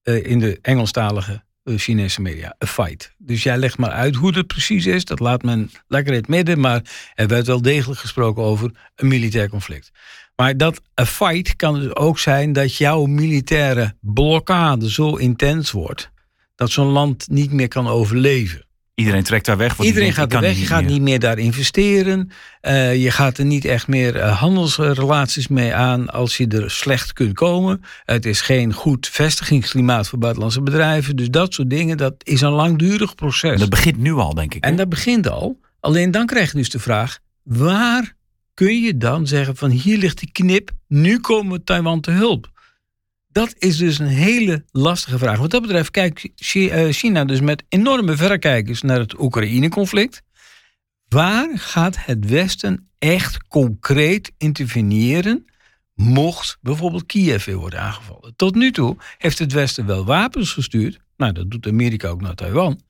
Uh, 0.04 0.25
in 0.25 0.39
de 0.39 0.60
Engelstalige 0.62 1.44
Chinese 1.65 2.22
media. 2.22 2.55
A 2.63 2.67
fight. 2.67 3.13
Dus 3.17 3.43
jij 3.43 3.57
legt 3.57 3.77
maar 3.77 3.91
uit 3.91 4.15
hoe 4.15 4.36
het 4.36 4.48
precies 4.48 4.86
is. 4.86 5.05
Dat 5.05 5.19
laat 5.19 5.43
men 5.43 5.72
lekker 5.88 6.13
in 6.13 6.19
het 6.19 6.27
midden. 6.27 6.60
Maar 6.60 6.81
er 7.15 7.27
werd 7.27 7.48
wel 7.48 7.62
degelijk 7.62 8.00
gesproken 8.00 8.43
over 8.43 8.72
een 8.95 9.07
militair 9.07 9.50
conflict. 9.50 9.91
Maar 10.36 10.57
dat 10.57 10.81
a 11.01 11.05
fight 11.05 11.55
kan 11.55 11.79
dus 11.79 11.95
ook 11.95 12.19
zijn 12.19 12.53
dat 12.53 12.77
jouw 12.77 13.05
militaire 13.05 13.95
blokkade 14.01 14.91
zo 14.91 15.15
intens 15.15 15.72
wordt. 15.72 16.12
dat 16.55 16.72
zo'n 16.72 16.88
land 16.88 17.27
niet 17.29 17.51
meer 17.51 17.67
kan 17.67 17.88
overleven. 17.88 18.64
Iedereen 18.95 19.23
trekt 19.23 19.45
daar 19.45 19.57
weg. 19.57 19.79
Iedereen 19.79 20.13
gaat 20.13 20.33
er 20.33 20.39
weg. 20.41 20.59
Je 20.59 20.65
gaat 20.65 20.85
niet 20.85 21.01
meer 21.01 21.19
daar 21.19 21.37
investeren. 21.37 22.31
Uh, 22.61 23.03
je 23.03 23.11
gaat 23.11 23.37
er 23.37 23.45
niet 23.45 23.65
echt 23.65 23.87
meer 23.87 24.15
uh, 24.15 24.39
handelsrelaties 24.39 25.47
mee 25.47 25.73
aan 25.73 26.09
als 26.09 26.37
je 26.37 26.47
er 26.47 26.71
slecht 26.71 27.13
kunt 27.13 27.33
komen. 27.33 27.81
Het 28.05 28.25
is 28.25 28.41
geen 28.41 28.73
goed 28.73 29.07
vestigingsklimaat 29.07 30.07
voor 30.07 30.19
buitenlandse 30.19 30.61
bedrijven. 30.61 31.15
Dus 31.15 31.29
dat 31.29 31.53
soort 31.53 31.69
dingen, 31.69 31.97
dat 31.97 32.13
is 32.23 32.41
een 32.41 32.51
langdurig 32.51 33.15
proces. 33.15 33.59
Dat 33.59 33.69
begint 33.69 33.97
nu 33.97 34.13
al, 34.13 34.33
denk 34.33 34.53
ik. 34.53 34.63
En 34.63 34.75
dat 34.75 34.89
begint 34.89 35.29
al. 35.29 35.59
Alleen 35.79 36.11
dan 36.11 36.25
krijg 36.25 36.51
je 36.51 36.57
dus 36.57 36.69
de 36.69 36.79
vraag: 36.79 37.19
waar 37.43 38.15
kun 38.53 38.81
je 38.81 38.97
dan 38.97 39.27
zeggen 39.27 39.55
van 39.55 39.69
hier 39.69 39.97
ligt 39.97 40.19
die 40.19 40.31
knip, 40.31 40.71
nu 40.87 41.19
komen 41.19 41.51
we 41.57 41.63
Taiwan 41.63 42.01
te 42.01 42.11
hulp? 42.11 42.53
Dat 43.36 43.56
is 43.58 43.77
dus 43.77 44.00
een 44.00 44.08
hele 44.08 44.65
lastige 44.72 45.18
vraag. 45.18 45.38
Wat 45.38 45.51
dat 45.51 45.62
betreft 45.62 45.92
kijkt 45.92 46.30
eh, 46.54 46.89
China 46.89 47.25
dus 47.25 47.39
met 47.39 47.63
enorme 47.70 48.15
verrekijkers 48.15 48.82
naar 48.82 49.00
het 49.00 49.20
Oekraïne-conflict. 49.20 50.22
Waar 51.08 51.60
gaat 51.60 52.06
het 52.06 52.30
Westen 52.30 52.89
echt 53.00 53.48
concreet 53.48 54.32
interveneren 54.38 55.46
mocht 55.94 56.58
bijvoorbeeld 56.62 57.06
Kiev 57.06 57.46
weer 57.46 57.56
worden 57.56 57.82
aangevallen? 57.82 58.36
Tot 58.36 58.56
nu 58.56 58.72
toe 58.72 58.98
heeft 59.18 59.39
het 59.39 59.51
Westen 59.51 59.86
wel 59.86 60.06
wapens 60.06 60.54
gestuurd. 60.54 61.00
Nou, 61.18 61.32
dat 61.32 61.51
doet 61.51 61.68
Amerika 61.68 62.08
ook 62.08 62.22
naar 62.22 62.36
Taiwan. 62.36 62.82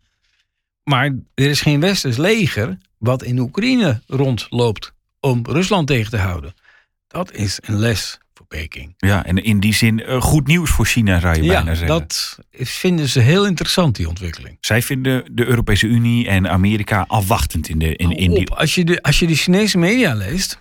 Maar 0.83 1.05
er 1.33 1.49
is 1.49 1.61
geen 1.61 1.79
Westers 1.79 2.17
leger 2.17 2.77
wat 2.97 3.23
in 3.23 3.39
Oekraïne 3.39 4.01
rondloopt 4.07 4.93
om 5.19 5.45
Rusland 5.45 5.87
tegen 5.87 6.11
te 6.11 6.17
houden. 6.17 6.53
Dat 7.07 7.31
is 7.31 7.59
een 7.61 7.79
les 7.79 8.19
Peking. 8.55 8.93
Ja, 8.97 9.25
en 9.25 9.43
in 9.43 9.59
die 9.59 9.73
zin 9.73 9.99
uh, 9.99 10.21
goed 10.21 10.47
nieuws 10.47 10.69
voor 10.69 10.85
China, 10.85 11.19
zou 11.19 11.35
je 11.35 11.43
ja, 11.43 11.53
bijna 11.53 11.75
zeggen. 11.75 11.87
dat 11.87 12.39
vinden 12.51 13.09
ze 13.09 13.19
heel 13.19 13.45
interessant, 13.45 13.95
die 13.95 14.07
ontwikkeling. 14.07 14.57
Zij 14.59 14.81
vinden 14.81 15.35
de 15.35 15.45
Europese 15.45 15.87
Unie 15.87 16.27
en 16.27 16.49
Amerika 16.49 17.05
afwachtend 17.07 17.69
in, 17.69 17.79
de, 17.79 17.95
in, 17.95 18.11
in 18.11 18.33
die... 18.33 18.49
Als 18.49 18.75
je, 18.75 18.85
de, 18.85 19.01
als 19.01 19.19
je 19.19 19.27
de 19.27 19.35
Chinese 19.35 19.77
media 19.77 20.13
leest, 20.13 20.59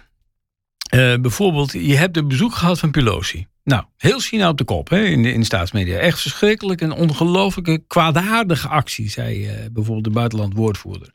uh, 0.94 1.14
bijvoorbeeld, 1.20 1.72
je 1.72 1.96
hebt 1.96 2.16
een 2.16 2.28
bezoek 2.28 2.54
gehad 2.54 2.78
van 2.78 2.90
Pelosi. 2.90 3.46
Nou, 3.64 3.84
heel 3.96 4.18
China 4.18 4.48
op 4.48 4.58
de 4.58 4.64
kop 4.64 4.88
hè, 4.88 5.04
in, 5.04 5.22
de, 5.22 5.32
in 5.32 5.40
de 5.40 5.46
staatsmedia. 5.46 5.98
Echt 5.98 6.20
verschrikkelijk 6.20 6.80
en 6.80 6.92
ongelooflijke 6.92 7.82
kwaadaardige 7.86 8.68
actie, 8.68 9.10
zei 9.10 9.46
uh, 9.46 9.52
bijvoorbeeld 9.72 10.04
de 10.04 10.10
buitenlandwoordvoerder. 10.10 11.12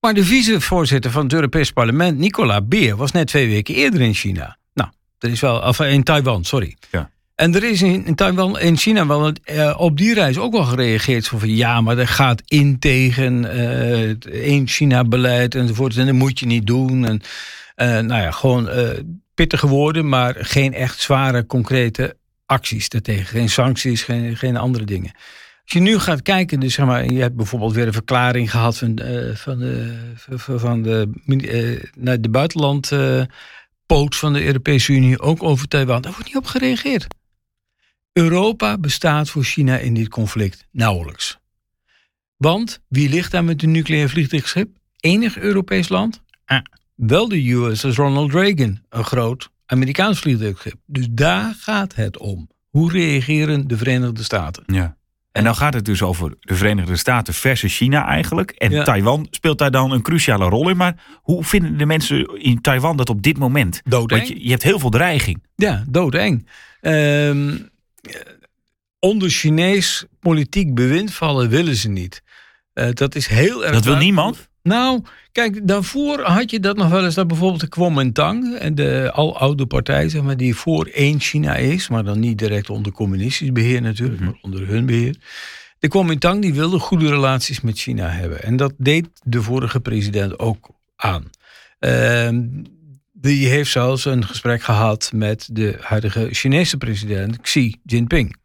Maar 0.00 0.14
de 0.14 0.24
vicevoorzitter 0.24 1.10
van 1.10 1.22
het 1.22 1.32
Europees 1.32 1.70
Parlement, 1.70 2.18
Nicola 2.18 2.62
Beer, 2.62 2.96
was 2.96 3.12
net 3.12 3.26
twee 3.26 3.48
weken 3.48 3.74
eerder 3.74 4.00
in 4.00 4.14
China. 4.14 4.56
Er 5.22 5.30
is 5.30 5.40
wel, 5.40 5.58
of 5.58 5.80
in 5.80 6.02
Taiwan, 6.02 6.44
sorry. 6.44 6.76
Ja. 6.90 7.10
En 7.34 7.54
er 7.54 7.64
is 7.64 7.82
in, 7.82 8.06
in 8.06 8.14
Taiwan, 8.14 8.58
in 8.58 8.76
China 8.76 9.06
wel 9.06 9.32
uh, 9.44 9.74
op 9.78 9.96
die 9.96 10.14
reis 10.14 10.38
ook 10.38 10.52
wel 10.52 10.64
gereageerd. 10.64 11.24
Zo 11.24 11.38
van 11.38 11.56
ja, 11.56 11.80
maar 11.80 11.96
dat 11.96 12.08
gaat 12.08 12.42
in 12.46 12.78
tegen 12.78 13.44
uh, 13.44 14.08
het 14.08 14.26
één 14.26 14.68
China-beleid 14.68 15.54
enzovoort. 15.54 15.96
En 15.96 16.06
dat 16.06 16.14
moet 16.14 16.38
je 16.38 16.46
niet 16.46 16.66
doen. 16.66 17.20
En 17.74 18.06
nou 18.06 18.22
ja, 18.22 18.30
gewoon 18.30 18.68
pittige 19.34 19.66
woorden, 19.66 20.08
maar 20.08 20.34
geen 20.38 20.74
echt 20.74 21.00
zware, 21.00 21.46
concrete 21.46 22.16
acties 22.46 22.88
daartegen. 22.88 23.26
Geen 23.26 23.48
sancties, 23.48 24.02
geen, 24.02 24.36
geen 24.36 24.56
andere 24.56 24.84
dingen. 24.84 25.12
Als 25.62 25.72
je 25.72 25.80
nu 25.80 25.98
gaat 25.98 26.22
kijken, 26.22 26.60
dus 26.60 26.74
zeg 26.74 26.86
maar, 26.86 27.12
je 27.12 27.20
hebt 27.20 27.36
bijvoorbeeld 27.36 27.72
weer 27.72 27.86
een 27.86 27.92
verklaring 27.92 28.50
gehad 28.50 28.78
van, 28.78 29.00
van 29.34 29.58
de, 29.58 30.08
van 30.36 30.82
de, 30.82 31.90
naar 31.96 32.20
de 32.20 32.30
buitenland 32.30 32.90
poot 33.86 34.16
van 34.16 34.32
de 34.32 34.44
Europese 34.44 34.92
Unie 34.92 35.20
ook 35.20 35.42
over 35.42 35.68
Taiwan. 35.68 36.02
Daar 36.02 36.12
wordt 36.12 36.26
niet 36.26 36.36
op 36.36 36.46
gereageerd. 36.46 37.06
Europa 38.12 38.78
bestaat 38.78 39.30
voor 39.30 39.44
China 39.44 39.78
in 39.78 39.94
dit 39.94 40.08
conflict 40.08 40.66
nauwelijks. 40.70 41.38
Want 42.36 42.80
wie 42.88 43.08
ligt 43.08 43.30
daar 43.30 43.44
met 43.44 43.62
een 43.62 43.70
nucleair 43.70 44.08
vliegtuigschip? 44.08 44.76
Enig 45.00 45.38
Europees 45.38 45.88
land? 45.88 46.22
Ah, 46.44 46.60
wel 46.94 47.28
de 47.28 47.50
USS 47.50 47.96
Ronald 47.96 48.32
Reagan, 48.32 48.82
een 48.88 49.04
groot 49.04 49.50
Amerikaans 49.66 50.18
vliegtuigschip. 50.18 50.76
Dus 50.86 51.06
daar 51.10 51.54
gaat 51.58 51.94
het 51.94 52.18
om. 52.18 52.50
Hoe 52.68 52.92
reageren 52.92 53.68
de 53.68 53.76
Verenigde 53.76 54.22
Staten? 54.22 54.62
Ja. 54.66 54.96
En 55.32 55.44
dan 55.44 55.54
gaat 55.54 55.74
het 55.74 55.84
dus 55.84 56.02
over 56.02 56.34
de 56.40 56.54
Verenigde 56.54 56.96
Staten 56.96 57.34
versus 57.34 57.76
China 57.76 58.06
eigenlijk. 58.06 58.50
En 58.50 58.84
Taiwan 58.84 59.26
speelt 59.30 59.58
daar 59.58 59.70
dan 59.70 59.90
een 59.90 60.02
cruciale 60.02 60.48
rol 60.48 60.68
in. 60.68 60.76
Maar 60.76 61.04
hoe 61.14 61.44
vinden 61.44 61.78
de 61.78 61.86
mensen 61.86 62.42
in 62.42 62.60
Taiwan 62.60 62.96
dat 62.96 63.08
op 63.08 63.22
dit 63.22 63.38
moment? 63.38 63.80
Doodeng. 63.84 64.20
Want 64.20 64.28
je, 64.32 64.44
je 64.44 64.50
hebt 64.50 64.62
heel 64.62 64.78
veel 64.78 64.90
dreiging. 64.90 65.42
Ja, 65.54 65.84
doodeng. 65.88 66.48
Uh, 66.80 67.54
onder 68.98 69.30
Chinees 69.30 70.06
politiek 70.20 70.74
bewind 70.74 71.14
vallen 71.14 71.48
willen 71.48 71.76
ze 71.76 71.88
niet. 71.88 72.22
Uh, 72.74 72.90
dat 72.92 73.14
is 73.14 73.26
heel 73.26 73.64
erg... 73.64 73.72
Dat 73.72 73.84
wil 73.84 73.96
niemand? 73.96 74.50
Nou, 74.62 75.02
kijk, 75.32 75.66
daarvoor 75.68 76.20
had 76.20 76.50
je 76.50 76.60
dat 76.60 76.76
nog 76.76 76.88
wel 76.88 77.04
eens 77.04 77.14
dat 77.14 77.26
bijvoorbeeld 77.26 77.60
de 77.60 77.68
Kuomintang, 77.68 78.58
de 78.74 79.10
aloude 79.12 79.66
partij, 79.66 80.08
zeg 80.08 80.22
maar, 80.22 80.36
die 80.36 80.56
voor 80.56 80.86
één 80.86 81.20
China 81.20 81.56
is, 81.56 81.88
maar 81.88 82.04
dan 82.04 82.20
niet 82.20 82.38
direct 82.38 82.70
onder 82.70 82.92
communistisch 82.92 83.52
beheer 83.52 83.82
natuurlijk, 83.82 84.20
mm 84.20 84.26
-hmm. 84.26 84.34
maar 84.34 84.42
onder 84.42 84.68
hun 84.68 84.86
beheer. 84.86 85.16
De 85.78 85.88
Kuomintang 85.88 86.42
die 86.42 86.54
wilde 86.54 86.78
goede 86.78 87.08
relaties 87.08 87.60
met 87.60 87.78
China 87.78 88.08
hebben. 88.08 88.42
En 88.42 88.56
dat 88.56 88.72
deed 88.76 89.08
de 89.22 89.42
vorige 89.42 89.80
president 89.80 90.38
ook 90.38 90.68
aan. 90.96 91.30
Uh, 91.80 92.28
die 93.12 93.48
heeft 93.48 93.70
zelfs 93.70 94.04
een 94.04 94.26
gesprek 94.26 94.62
gehad 94.62 95.10
met 95.14 95.48
de 95.52 95.76
huidige 95.80 96.28
Chinese 96.30 96.76
president 96.76 97.40
Xi 97.40 97.80
Jinping. 97.84 98.36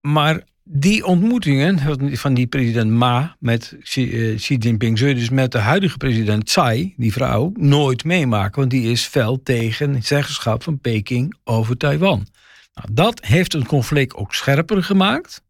Maar 0.00 0.42
die 0.68 1.04
ontmoetingen 1.04 1.98
van 2.16 2.34
die 2.34 2.46
president 2.46 2.90
Ma 2.90 3.36
met 3.38 3.76
Xi, 3.80 4.34
Xi, 4.36 4.56
Jinping 4.56 4.98
zul 4.98 5.14
dus 5.14 5.30
met 5.30 5.52
de 5.52 5.58
huidige 5.58 5.96
president 5.96 6.46
Tsai, 6.46 6.94
die 6.96 7.12
vrouw, 7.12 7.52
nooit 7.54 8.04
meemaken. 8.04 8.58
Want 8.58 8.70
die 8.70 8.90
is 8.90 9.04
fel 9.04 9.42
tegen 9.42 9.94
het 9.94 10.06
zeggenschap 10.06 10.62
van 10.62 10.78
Peking 10.78 11.36
over 11.44 11.76
Taiwan. 11.76 12.26
Nou, 12.74 12.88
dat 12.92 13.24
heeft 13.24 13.54
een 13.54 13.66
conflict 13.66 14.14
ook 14.14 14.34
scherper 14.34 14.82
gemaakt. 14.82 15.44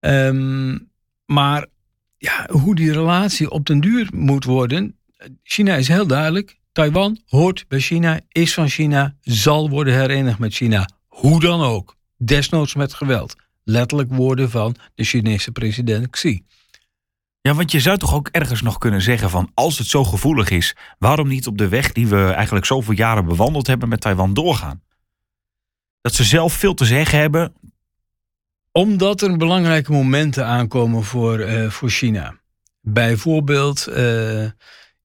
Um, 0.00 0.90
maar 1.26 1.66
ja, 2.18 2.48
hoe 2.50 2.74
die 2.74 2.92
relatie 2.92 3.50
op 3.50 3.66
den 3.66 3.80
duur 3.80 4.08
moet 4.14 4.44
worden. 4.44 4.96
China 5.42 5.74
is 5.74 5.88
heel 5.88 6.06
duidelijk. 6.06 6.58
Taiwan 6.72 7.20
hoort 7.26 7.64
bij 7.68 7.80
China, 7.80 8.20
is 8.28 8.54
van 8.54 8.68
China, 8.68 9.16
zal 9.20 9.70
worden 9.70 9.94
herenigd 9.94 10.38
met 10.38 10.54
China. 10.54 10.88
Hoe 11.06 11.40
dan 11.40 11.60
ook. 11.60 11.96
Desnoods 12.16 12.74
met 12.74 12.94
geweld. 12.94 13.36
Letterlijk 13.70 14.12
woorden 14.12 14.50
van 14.50 14.76
de 14.94 15.04
Chinese 15.04 15.52
president 15.52 16.10
Xi. 16.10 16.44
Ja, 17.40 17.54
want 17.54 17.72
je 17.72 17.80
zou 17.80 17.98
toch 17.98 18.14
ook 18.14 18.28
ergens 18.28 18.62
nog 18.62 18.78
kunnen 18.78 19.02
zeggen 19.02 19.30
van 19.30 19.50
als 19.54 19.78
het 19.78 19.86
zo 19.86 20.04
gevoelig 20.04 20.50
is, 20.50 20.76
waarom 20.98 21.28
niet 21.28 21.46
op 21.46 21.58
de 21.58 21.68
weg 21.68 21.92
die 21.92 22.06
we 22.06 22.30
eigenlijk 22.30 22.66
zoveel 22.66 22.94
jaren 22.94 23.24
bewandeld 23.24 23.66
hebben 23.66 23.88
met 23.88 24.00
Taiwan 24.00 24.34
doorgaan? 24.34 24.82
Dat 26.00 26.14
ze 26.14 26.24
zelf 26.24 26.52
veel 26.52 26.74
te 26.74 26.84
zeggen 26.84 27.18
hebben. 27.18 27.52
Omdat 28.72 29.22
er 29.22 29.36
belangrijke 29.36 29.92
momenten 29.92 30.46
aankomen 30.46 31.04
voor, 31.04 31.38
uh, 31.38 31.70
voor 31.70 31.90
China. 31.90 32.34
Bijvoorbeeld, 32.80 33.86
uh, 33.88 33.94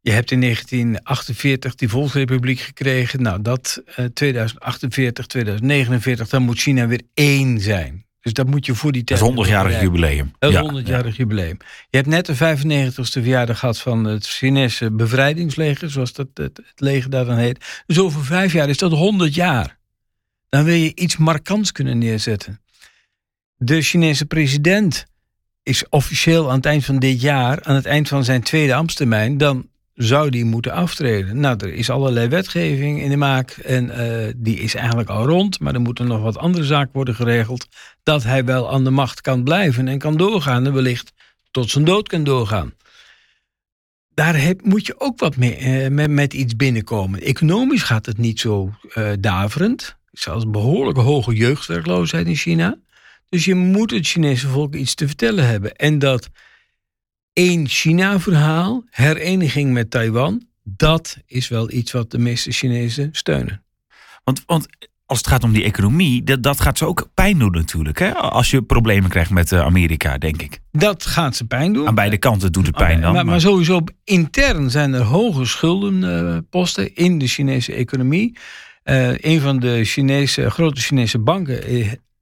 je 0.01 0.11
hebt 0.11 0.31
in 0.31 0.41
1948 0.41 1.75
die 1.75 1.89
Volksrepubliek 1.89 2.59
gekregen. 2.59 3.21
Nou, 3.21 3.41
dat 3.41 3.81
uh, 3.99 4.05
2048, 4.05 5.25
2049, 5.25 6.29
dan 6.29 6.41
moet 6.41 6.59
China 6.59 6.87
weer 6.87 7.01
één 7.13 7.59
zijn. 7.59 8.02
Dus 8.23 8.33
dat 8.33 8.47
moet 8.47 8.65
je 8.65 8.75
voor 8.75 8.91
die 8.91 9.03
tijd. 9.03 9.19
Het 9.19 9.31
100-jarig 9.31 9.81
jubileum. 9.81 10.31
Het 10.39 10.53
100-jarig 10.53 11.15
jubileum. 11.15 11.57
Je 11.89 11.97
hebt 11.97 12.07
net 12.07 12.25
de 12.25 12.35
95ste 12.35 13.21
verjaardag 13.21 13.59
gehad 13.59 13.79
van 13.79 14.03
het 14.03 14.27
Chinese 14.27 14.91
bevrijdingsleger, 14.91 15.89
zoals 15.89 16.13
dat, 16.13 16.27
het, 16.33 16.57
het 16.57 16.79
leger 16.79 17.09
daar 17.09 17.25
dan 17.25 17.37
heet. 17.37 17.83
Dus 17.85 17.99
over 17.99 18.25
vijf 18.25 18.53
jaar 18.53 18.69
is 18.69 18.77
dat 18.77 18.91
100 18.91 19.35
jaar. 19.35 19.77
Dan 20.49 20.63
wil 20.63 20.75
je 20.75 20.95
iets 20.95 21.17
markants 21.17 21.71
kunnen 21.71 21.97
neerzetten. 21.97 22.61
De 23.55 23.81
Chinese 23.81 24.25
president 24.25 25.05
is 25.63 25.89
officieel 25.89 26.49
aan 26.49 26.55
het 26.55 26.65
eind 26.65 26.85
van 26.85 26.99
dit 26.99 27.21
jaar, 27.21 27.63
aan 27.63 27.75
het 27.75 27.85
eind 27.85 28.07
van 28.07 28.23
zijn 28.23 28.43
tweede 28.43 28.73
ambtstermijn, 28.73 29.37
dan 29.37 29.69
zou 29.95 30.29
die 30.29 30.45
moeten 30.45 30.71
aftreden. 30.71 31.39
Nou, 31.39 31.57
er 31.57 31.73
is 31.73 31.89
allerlei 31.89 32.27
wetgeving 32.27 33.01
in 33.01 33.09
de 33.09 33.17
maak 33.17 33.51
en 33.51 33.85
uh, 33.85 34.33
die 34.35 34.59
is 34.59 34.75
eigenlijk 34.75 35.09
al 35.09 35.25
rond, 35.25 35.59
maar 35.59 35.73
er 35.73 35.81
moeten 35.81 36.07
nog 36.07 36.21
wat 36.21 36.37
andere 36.37 36.63
zaken 36.63 36.93
worden 36.93 37.15
geregeld, 37.15 37.67
dat 38.03 38.23
hij 38.23 38.45
wel 38.45 38.71
aan 38.71 38.83
de 38.83 38.89
macht 38.89 39.21
kan 39.21 39.43
blijven 39.43 39.87
en 39.87 39.97
kan 39.97 40.17
doorgaan 40.17 40.65
en 40.65 40.73
wellicht 40.73 41.13
tot 41.51 41.69
zijn 41.69 41.83
dood 41.83 42.07
kan 42.07 42.23
doorgaan. 42.23 42.73
Daar 44.13 44.53
moet 44.63 44.85
je 44.85 44.99
ook 44.99 45.19
wat 45.19 45.35
mee, 45.35 45.59
uh, 45.59 45.87
met, 45.87 46.09
met, 46.09 46.33
iets 46.33 46.55
binnenkomen. 46.55 47.21
Economisch 47.21 47.83
gaat 47.83 48.05
het 48.05 48.17
niet 48.17 48.39
zo 48.39 48.73
uh, 48.95 49.11
daverend. 49.19 49.95
Zelfs 50.11 50.49
behoorlijk 50.49 50.97
hoge 50.97 51.33
jeugdwerkloosheid 51.33 52.27
in 52.27 52.35
China. 52.35 52.77
Dus 53.29 53.45
je 53.45 53.55
moet 53.55 53.91
het 53.91 54.07
Chinese 54.07 54.47
volk 54.47 54.75
iets 54.75 54.95
te 54.95 55.07
vertellen 55.07 55.47
hebben. 55.47 55.75
En 55.75 55.99
dat 55.99 56.29
één 57.33 57.67
China-verhaal, 57.67 58.83
hereniging 58.89 59.71
met 59.71 59.91
Taiwan, 59.91 60.47
dat 60.63 61.17
is 61.25 61.47
wel 61.47 61.71
iets 61.71 61.91
wat 61.91 62.11
de 62.11 62.17
meeste 62.17 62.51
Chinezen 62.51 63.09
steunen. 63.11 63.63
Want, 64.23 64.43
want 64.45 64.67
als 65.05 65.17
het 65.17 65.27
gaat 65.27 65.43
om 65.43 65.53
die 65.53 65.63
economie, 65.63 66.23
dat, 66.23 66.43
dat 66.43 66.61
gaat 66.61 66.77
ze 66.77 66.85
ook 66.85 67.09
pijn 67.13 67.39
doen 67.39 67.51
natuurlijk. 67.51 67.99
Hè? 67.99 68.13
Als 68.13 68.51
je 68.51 68.61
problemen 68.61 69.09
krijgt 69.09 69.29
met 69.29 69.51
uh, 69.51 69.59
Amerika, 69.59 70.17
denk 70.17 70.41
ik. 70.41 70.59
Dat 70.71 71.05
gaat 71.05 71.35
ze 71.35 71.45
pijn 71.45 71.73
doen. 71.73 71.87
Aan 71.87 71.95
beide 71.95 72.17
kanten 72.17 72.51
doet 72.51 72.65
het 72.65 72.75
pijn 72.75 73.01
dan. 73.01 73.13
Maar, 73.13 73.25
maar 73.25 73.41
sowieso 73.41 73.81
intern 74.03 74.69
zijn 74.69 74.93
er 74.93 75.01
hoge 75.01 75.45
schuldenposten 75.45 76.83
uh, 76.83 77.05
in 77.05 77.17
de 77.17 77.27
Chinese 77.27 77.73
economie. 77.73 78.37
Uh, 78.83 79.17
een 79.17 79.41
van 79.41 79.59
de 79.59 79.83
Chinese, 79.83 80.49
grote 80.49 80.81
Chinese 80.81 81.19
banken 81.19 81.63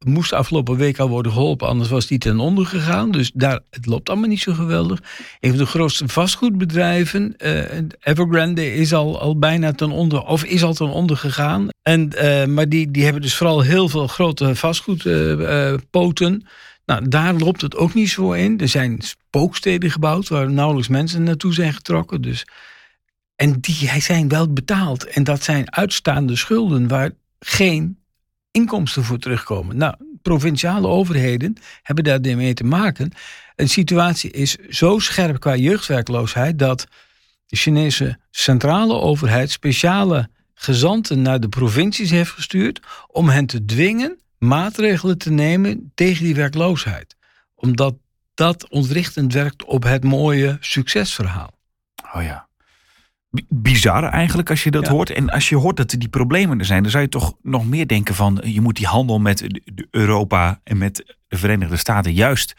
moest 0.05 0.33
afgelopen 0.33 0.75
week 0.75 0.99
al 0.99 1.09
worden 1.09 1.31
geholpen, 1.31 1.67
anders 1.67 1.89
was 1.89 2.07
die 2.07 2.17
ten 2.17 2.39
onder 2.39 2.65
gegaan. 2.65 3.11
Dus 3.11 3.31
daar, 3.33 3.59
het 3.69 3.85
loopt 3.85 4.09
allemaal 4.09 4.29
niet 4.29 4.41
zo 4.41 4.53
geweldig. 4.53 5.01
Een 5.39 5.49
van 5.49 5.59
de 5.59 5.65
grootste 5.65 6.07
vastgoedbedrijven, 6.07 7.35
uh, 7.37 7.63
Evergrande, 7.99 8.73
is 8.73 8.93
al, 8.93 9.19
al 9.19 9.39
bijna 9.39 9.71
ten 9.71 9.91
onder, 9.91 10.21
of 10.21 10.43
is 10.43 10.63
al 10.63 10.73
ten 10.73 10.89
onder 10.89 11.17
gegaan. 11.17 11.67
En, 11.81 12.11
uh, 12.15 12.45
maar 12.45 12.69
die, 12.69 12.91
die 12.91 13.03
hebben 13.03 13.21
dus 13.21 13.35
vooral 13.35 13.61
heel 13.61 13.89
veel 13.89 14.07
grote 14.07 14.55
vastgoedpoten. 14.55 16.33
Uh, 16.33 16.47
nou, 16.85 17.07
daar 17.07 17.33
loopt 17.33 17.61
het 17.61 17.75
ook 17.75 17.93
niet 17.93 18.09
zo 18.09 18.31
in. 18.31 18.59
Er 18.59 18.67
zijn 18.67 19.01
spooksteden 19.01 19.91
gebouwd 19.91 20.27
waar 20.27 20.51
nauwelijks 20.51 20.89
mensen 20.89 21.23
naartoe 21.23 21.53
zijn 21.53 21.73
getrokken. 21.73 22.21
Dus, 22.21 22.45
en 23.35 23.59
die 23.59 24.01
zijn 24.01 24.27
wel 24.27 24.53
betaald. 24.53 25.05
En 25.05 25.23
dat 25.23 25.43
zijn 25.43 25.75
uitstaande 25.75 26.35
schulden 26.35 26.87
waar 26.87 27.11
geen 27.39 28.00
inkomsten 28.51 29.03
voor 29.03 29.17
terugkomen. 29.17 29.77
Nou, 29.77 29.95
provinciale 30.21 30.87
overheden 30.87 31.57
hebben 31.83 32.03
daarmee 32.03 32.53
te 32.53 32.63
maken. 32.63 33.11
Een 33.55 33.69
situatie 33.69 34.31
is 34.31 34.55
zo 34.55 34.99
scherp 34.99 35.39
qua 35.39 35.55
jeugdwerkloosheid 35.55 36.59
dat 36.59 36.87
de 37.45 37.55
Chinese 37.55 38.19
centrale 38.29 38.93
overheid 38.93 39.51
speciale 39.51 40.29
gezanten 40.53 41.21
naar 41.21 41.39
de 41.39 41.49
provincies 41.49 42.09
heeft 42.09 42.31
gestuurd 42.31 42.79
om 43.07 43.29
hen 43.29 43.45
te 43.45 43.65
dwingen 43.65 44.19
maatregelen 44.37 45.17
te 45.17 45.31
nemen 45.31 45.91
tegen 45.95 46.23
die 46.23 46.35
werkloosheid. 46.35 47.15
Omdat 47.55 47.95
dat 48.33 48.69
ontrichtend 48.69 49.33
werkt 49.33 49.63
op 49.63 49.83
het 49.83 50.03
mooie 50.03 50.57
succesverhaal. 50.59 51.59
Oh 52.13 52.23
ja 52.23 52.49
bizar 53.49 54.03
eigenlijk 54.03 54.49
als 54.49 54.63
je 54.63 54.71
dat 54.71 54.87
hoort. 54.87 55.09
En 55.09 55.29
als 55.29 55.49
je 55.49 55.55
hoort 55.55 55.77
dat 55.77 55.95
die 55.97 56.09
problemen 56.09 56.59
er 56.59 56.65
zijn, 56.65 56.81
dan 56.81 56.91
zou 56.91 57.03
je 57.03 57.09
toch 57.09 57.33
nog 57.41 57.65
meer 57.65 57.87
denken 57.87 58.15
van 58.15 58.41
je 58.43 58.61
moet 58.61 58.75
die 58.75 58.87
handel 58.87 59.19
met 59.19 59.61
Europa 59.91 60.59
en 60.63 60.77
met 60.77 61.15
de 61.27 61.37
Verenigde 61.37 61.77
Staten 61.77 62.13
juist 62.13 62.55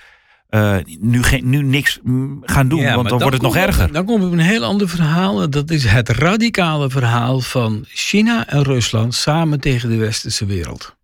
uh, 0.50 0.76
nu, 0.98 1.22
geen, 1.22 1.48
nu 1.48 1.62
niks 1.62 1.98
gaan 2.42 2.68
doen, 2.68 2.84
want 2.94 3.08
dan, 3.08 3.18
wordt 3.18 3.34
het 3.34 3.42
nog 3.42 3.56
erger. 3.56 3.92
dan 3.92 4.06
we 4.06 4.12
op 4.12 4.20
een 4.20 4.38
heel 4.38 4.64
ander 4.64 4.88
verhaal. 4.88 5.50
Dat 5.50 5.70
is 5.70 5.84
het 5.84 6.08
radicale 6.08 6.90
verhaal 6.90 7.40
van 7.40 7.84
China 7.88 8.48
en 8.48 8.62
Rusland 8.62 9.14
samen 9.14 9.60
tegen 9.60 9.88
de 9.88 9.96
westerse 9.96 10.46
wereld. 10.46 10.96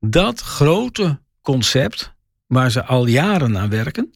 Dat 0.00 0.40
grote 0.40 1.18
concept, 1.42 2.14
waar 2.46 2.70
ze 2.70 2.84
al 2.84 3.06
jaren 3.06 3.58
aan 3.58 3.70
werken, 3.70 4.14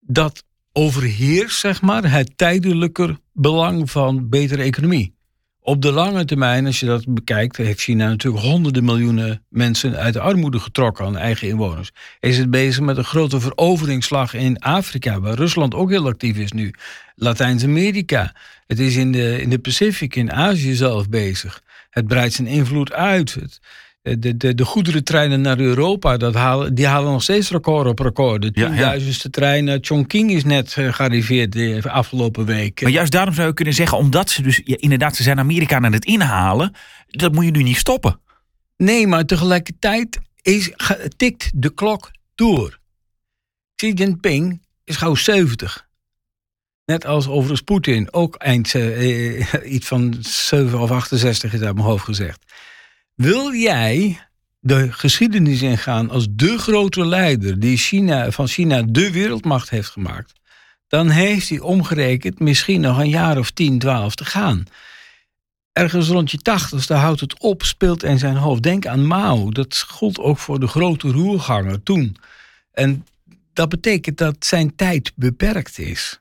dat 0.00 0.44
overheerst 0.72 1.58
zeg 1.58 1.82
maar, 1.82 2.10
het 2.10 2.32
tijdelijker 2.36 3.16
belang 3.40 3.90
van 3.90 4.28
betere 4.28 4.62
economie. 4.62 5.14
Op 5.60 5.82
de 5.82 5.92
lange 5.92 6.24
termijn, 6.24 6.66
als 6.66 6.80
je 6.80 6.86
dat 6.86 7.14
bekijkt, 7.14 7.56
heeft 7.56 7.80
China 7.80 8.08
natuurlijk 8.08 8.44
honderden 8.44 8.84
miljoenen 8.84 9.44
mensen 9.48 9.96
uit 9.96 10.12
de 10.12 10.20
armoede 10.20 10.58
getrokken 10.58 11.04
aan 11.04 11.16
eigen 11.16 11.48
inwoners. 11.48 11.90
Is 12.20 12.38
het 12.38 12.50
bezig 12.50 12.84
met 12.84 12.96
een 12.96 13.04
grote 13.04 13.40
veroveringsslag 13.40 14.34
in 14.34 14.58
Afrika, 14.58 15.20
waar 15.20 15.34
Rusland 15.34 15.74
ook 15.74 15.90
heel 15.90 16.06
actief 16.06 16.36
is 16.36 16.52
nu. 16.52 16.74
Latijns-Amerika. 17.14 18.34
Het 18.66 18.78
is 18.78 18.96
in 18.96 19.12
de, 19.12 19.40
in 19.40 19.50
de 19.50 19.58
Pacific, 19.58 20.16
in 20.16 20.32
Azië 20.32 20.74
zelf 20.74 21.08
bezig. 21.08 21.62
Het 21.90 22.06
breidt 22.06 22.34
zijn 22.34 22.48
invloed 22.48 22.92
uit. 22.92 23.34
Het, 23.34 23.60
de, 24.02 24.36
de, 24.36 24.54
de 24.54 24.64
goederentreinen 24.64 25.40
naar 25.40 25.58
Europa, 25.58 26.16
dat 26.16 26.34
halen, 26.34 26.74
die 26.74 26.86
halen 26.86 27.12
nog 27.12 27.22
steeds 27.22 27.50
record 27.50 27.86
op 27.86 27.98
record. 27.98 28.42
De 28.42 28.52
tienduizendste 28.52 29.28
ja, 29.32 29.40
trein 29.40 29.64
naar 29.64 29.78
Chongqing 29.80 30.30
is 30.30 30.44
net 30.44 30.76
eh, 30.76 30.92
gearriveerd 30.92 31.52
de 31.52 31.90
afgelopen 31.90 32.44
week. 32.44 32.82
Maar 32.82 32.90
juist 32.90 33.12
daarom 33.12 33.34
zou 33.34 33.48
je 33.48 33.54
kunnen 33.54 33.74
zeggen, 33.74 33.98
omdat 33.98 34.30
ze 34.30 34.42
dus 34.42 34.60
ja, 34.64 34.76
inderdaad, 34.78 35.16
ze 35.16 35.22
zijn 35.22 35.38
Amerika 35.38 35.76
aan 35.76 35.92
het 35.92 36.04
inhalen, 36.04 36.74
dat 37.06 37.32
moet 37.32 37.44
je 37.44 37.50
nu 37.50 37.62
niet 37.62 37.76
stoppen. 37.76 38.20
Nee, 38.76 39.06
maar 39.06 39.24
tegelijkertijd 39.24 40.18
is, 40.42 40.72
tikt 41.16 41.50
de 41.54 41.74
klok 41.74 42.10
door. 42.34 42.78
Xi 43.74 43.92
Jinping 43.92 44.62
is 44.84 44.96
gauw 44.96 45.14
70. 45.14 45.88
Net 46.84 47.06
als 47.06 47.28
overigens 47.28 47.60
Poetin, 47.60 48.12
ook 48.12 48.36
eind 48.36 48.74
eh, 48.74 49.72
iets 49.72 49.86
van 49.86 50.16
7 50.20 50.80
of 50.80 50.90
68 50.90 51.52
is 51.52 51.60
uit 51.60 51.74
mijn 51.74 51.86
hoofd 51.86 52.04
gezegd. 52.04 52.44
Wil 53.20 53.54
jij 53.54 54.20
de 54.60 54.92
geschiedenis 54.92 55.62
ingaan 55.62 56.10
als 56.10 56.26
de 56.30 56.58
grote 56.58 57.06
leider 57.06 57.60
die 57.60 57.76
China, 57.76 58.30
van 58.30 58.46
China 58.46 58.82
de 58.82 59.10
wereldmacht 59.10 59.70
heeft 59.70 59.88
gemaakt, 59.88 60.32
dan 60.88 61.08
heeft 61.08 61.48
hij 61.48 61.58
omgerekend 61.58 62.38
misschien 62.38 62.80
nog 62.80 62.98
een 62.98 63.08
jaar 63.08 63.38
of 63.38 63.50
10, 63.50 63.78
12 63.78 64.14
te 64.14 64.24
gaan. 64.24 64.64
Ergens 65.72 66.08
rond 66.08 66.30
je 66.30 66.38
tachtigste 66.38 66.94
houdt 66.94 67.20
het 67.20 67.40
op, 67.40 67.62
speelt 67.62 68.02
in 68.02 68.18
zijn 68.18 68.36
hoofd. 68.36 68.62
Denk 68.62 68.86
aan 68.86 69.06
Mao, 69.06 69.50
dat 69.50 69.84
gold 69.88 70.18
ook 70.18 70.38
voor 70.38 70.60
de 70.60 70.68
grote 70.68 71.08
roerganger 71.08 71.82
toen. 71.82 72.16
En 72.72 73.06
dat 73.52 73.68
betekent 73.68 74.18
dat 74.18 74.44
zijn 74.44 74.76
tijd 74.76 75.12
beperkt 75.14 75.78
is. 75.78 76.20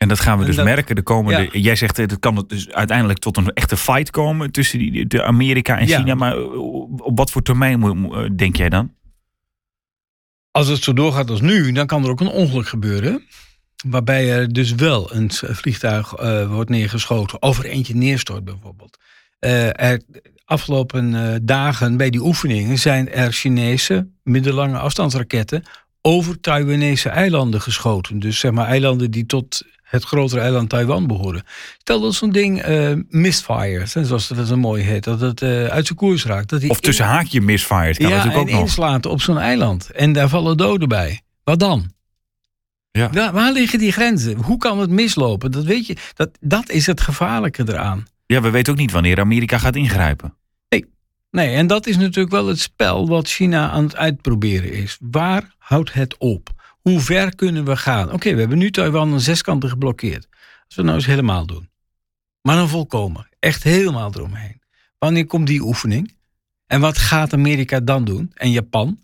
En 0.00 0.08
dat 0.08 0.20
gaan 0.20 0.38
we 0.38 0.44
dus 0.44 0.56
merken 0.56 0.94
de 0.94 1.02
komende. 1.02 1.48
Ja. 1.52 1.60
Jij 1.60 1.76
zegt 1.76 1.96
het 1.96 2.18
kan 2.18 2.44
dus 2.46 2.70
uiteindelijk 2.70 3.18
tot 3.18 3.36
een 3.36 3.52
echte 3.52 3.76
fight 3.76 4.10
komen 4.10 4.52
tussen 4.52 4.78
die, 4.78 5.06
de 5.06 5.22
Amerika 5.22 5.78
en 5.78 5.86
China. 5.86 6.14
Maar 6.14 6.36
eh, 6.36 6.58
op 6.98 7.18
wat 7.18 7.30
voor 7.30 7.42
termijn 7.42 7.82
eh, 7.82 8.24
denk 8.36 8.56
jij 8.56 8.68
dan? 8.68 8.94
Als 10.50 10.68
het 10.68 10.82
zo 10.82 10.92
doorgaat 10.92 11.30
als 11.30 11.40
nu, 11.40 11.72
dan 11.72 11.86
kan 11.86 12.04
er 12.04 12.10
ook 12.10 12.20
een 12.20 12.28
ongeluk 12.28 12.68
gebeuren. 12.68 13.22
Waarbij 13.86 14.32
er 14.32 14.52
dus 14.52 14.74
wel 14.74 15.14
een 15.14 15.30
vliegtuig 15.32 16.20
uh, 16.20 16.46
wordt 16.46 16.70
neergeschoten. 16.70 17.42
Of 17.42 17.58
er 17.58 17.64
eentje 17.64 17.94
neerstort 17.94 18.44
bijvoorbeeld. 18.44 18.98
Uh, 19.40 19.80
er, 19.80 20.02
afgelopen 20.44 21.12
uh, 21.12 21.34
dagen 21.42 21.96
bij 21.96 22.10
die 22.10 22.20
oefeningen 22.20 22.78
zijn 22.78 23.12
er 23.12 23.32
Chinese 23.32 24.08
middellange 24.22 24.78
afstandsraketten 24.78 25.62
over 26.00 26.40
Taiwanese 26.40 27.08
eilanden 27.08 27.60
geschoten. 27.60 28.18
Dus 28.18 28.38
zeg 28.38 28.50
maar 28.50 28.66
eilanden 28.66 29.10
die 29.10 29.26
tot 29.26 29.62
het 29.90 30.04
grotere 30.04 30.40
eiland 30.40 30.68
Taiwan 30.68 31.06
behoren. 31.06 31.42
Stel 31.78 32.00
dat 32.00 32.14
zo'n 32.14 32.30
ding 32.30 32.68
uh, 32.68 32.92
misfire, 33.08 33.86
zoals 33.86 34.28
dat 34.28 34.50
een 34.50 34.58
mooi 34.58 34.82
heet, 34.82 35.04
dat 35.04 35.20
het 35.20 35.40
uh, 35.40 35.66
uit 35.66 35.86
zijn 35.86 35.98
koers 35.98 36.24
raakt. 36.24 36.48
Dat 36.48 36.68
of 36.68 36.80
tussen 36.80 37.04
in... 37.04 37.10
haakje 37.10 37.40
misfire, 37.40 37.94
kan 37.94 38.08
ja, 38.08 38.16
natuurlijk 38.16 38.42
ook 38.42 38.48
en 38.48 38.54
nog. 38.54 38.62
inslaat 38.62 39.06
op 39.06 39.20
zo'n 39.20 39.38
eiland. 39.38 39.90
En 39.90 40.12
daar 40.12 40.28
vallen 40.28 40.56
doden 40.56 40.88
bij. 40.88 41.20
Wat 41.44 41.58
dan? 41.58 41.92
Ja. 42.90 43.10
Waar, 43.10 43.32
waar 43.32 43.52
liggen 43.52 43.78
die 43.78 43.92
grenzen? 43.92 44.36
Hoe 44.36 44.58
kan 44.58 44.78
het 44.78 44.90
mislopen? 44.90 45.50
Dat 45.50 45.64
weet 45.64 45.86
je. 45.86 45.96
Dat, 46.14 46.30
dat 46.40 46.70
is 46.70 46.86
het 46.86 47.00
gevaarlijke 47.00 47.62
eraan. 47.66 48.06
Ja, 48.26 48.40
we 48.40 48.50
weten 48.50 48.72
ook 48.72 48.78
niet 48.78 48.92
wanneer 48.92 49.20
Amerika 49.20 49.58
gaat 49.58 49.76
ingrijpen. 49.76 50.34
Nee. 50.68 50.84
nee, 51.30 51.54
en 51.54 51.66
dat 51.66 51.86
is 51.86 51.96
natuurlijk 51.96 52.30
wel 52.30 52.46
het 52.46 52.60
spel 52.60 53.08
wat 53.08 53.28
China 53.28 53.70
aan 53.70 53.84
het 53.84 53.96
uitproberen 53.96 54.72
is. 54.72 54.98
Waar 55.00 55.54
houdt 55.58 55.92
het 55.92 56.16
op? 56.18 56.50
Hoe 56.80 57.00
ver 57.00 57.34
kunnen 57.34 57.64
we 57.64 57.76
gaan? 57.76 58.12
Oké, 58.12 58.32
we 58.34 58.40
hebben 58.40 58.58
nu 58.58 58.70
Taiwan 58.70 59.12
aan 59.12 59.20
zes 59.20 59.42
kanten 59.42 59.68
geblokkeerd. 59.68 60.28
Als 60.66 60.76
we 60.76 60.82
nou 60.82 60.94
eens 60.96 61.06
helemaal 61.06 61.46
doen. 61.46 61.68
Maar 62.42 62.56
dan 62.56 62.68
volkomen. 62.68 63.28
Echt 63.38 63.62
helemaal 63.62 64.10
eromheen. 64.14 64.60
Wanneer 64.98 65.26
komt 65.26 65.46
die 65.46 65.60
oefening? 65.62 66.14
En 66.66 66.80
wat 66.80 66.98
gaat 66.98 67.32
Amerika 67.32 67.80
dan 67.80 68.04
doen? 68.04 68.30
En 68.34 68.50
Japan? 68.50 68.98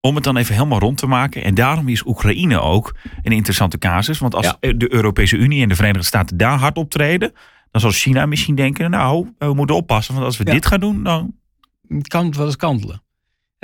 Om 0.00 0.14
het 0.14 0.24
dan 0.24 0.36
even 0.36 0.54
helemaal 0.54 0.78
rond 0.78 0.98
te 0.98 1.06
maken. 1.06 1.44
En 1.44 1.54
daarom 1.54 1.88
is 1.88 2.06
Oekraïne 2.06 2.60
ook 2.60 2.94
een 3.22 3.32
interessante 3.32 3.78
casus. 3.78 4.18
Want 4.18 4.34
als 4.34 4.54
Ja. 4.60 4.72
de 4.72 4.92
Europese 4.92 5.36
Unie 5.36 5.62
en 5.62 5.68
de 5.68 5.74
Verenigde 5.74 6.06
Staten 6.06 6.36
daar 6.36 6.58
hard 6.58 6.76
optreden. 6.76 7.32
Dan 7.70 7.80
zal 7.80 7.90
China 7.90 8.26
misschien 8.26 8.54
denken, 8.54 8.90
nou, 8.90 9.34
we 9.38 9.54
moeten 9.54 9.76
oppassen. 9.76 10.14
Want 10.14 10.26
als 10.26 10.36
we 10.36 10.46
Ja. 10.46 10.52
dit 10.52 10.66
gaan 10.66 10.80
doen, 10.80 11.02
dan... 11.02 11.34
Het 11.88 12.08
kan 12.08 12.32
wel 12.32 12.46
eens 12.46 12.56
kantelen. 12.56 13.02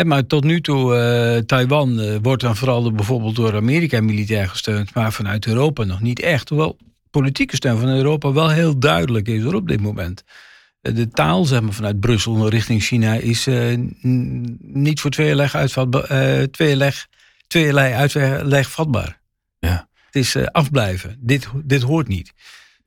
Maar 0.02 0.26
tot 0.26 0.44
nu 0.44 0.60
toe, 0.60 0.96
eh, 0.96 1.38
Taiwan 1.42 2.00
eh, 2.00 2.16
wordt 2.22 2.42
dan 2.42 2.56
vooral 2.56 2.92
bijvoorbeeld 2.92 3.36
door 3.36 3.54
Amerika 3.54 4.00
militair 4.00 4.48
gesteund, 4.48 4.94
maar 4.94 5.12
vanuit 5.12 5.46
Europa 5.46 5.84
nog 5.84 6.00
niet 6.00 6.20
echt. 6.20 6.48
Hoewel 6.48 6.76
politieke 7.10 7.56
steun 7.56 7.78
van 7.78 7.88
Europa 7.88 8.32
wel 8.32 8.50
heel 8.50 8.78
duidelijk 8.78 9.28
is 9.28 9.44
op 9.44 9.68
dit 9.68 9.80
moment. 9.80 10.24
Eh, 10.80 10.94
De 10.94 11.08
taal 11.08 11.44
zeg 11.44 11.60
maar, 11.60 11.72
vanuit 11.72 12.00
Brussel 12.00 12.48
richting 12.48 12.82
China 12.82 13.14
is 13.14 13.48
niet 14.60 15.00
voor 15.00 15.10
eh, 15.10 16.42
tweeërlei, 16.42 16.92
tweeërlei 17.46 17.92
uitleg 17.92 18.70
vatbaar. 18.70 19.20
Ja. 19.58 19.88
Het 20.06 20.14
is 20.14 20.36
afblijven. 20.36 21.16
Dit, 21.20 21.48
dit 21.64 21.82
hoort 21.82 22.08
niet. 22.08 22.32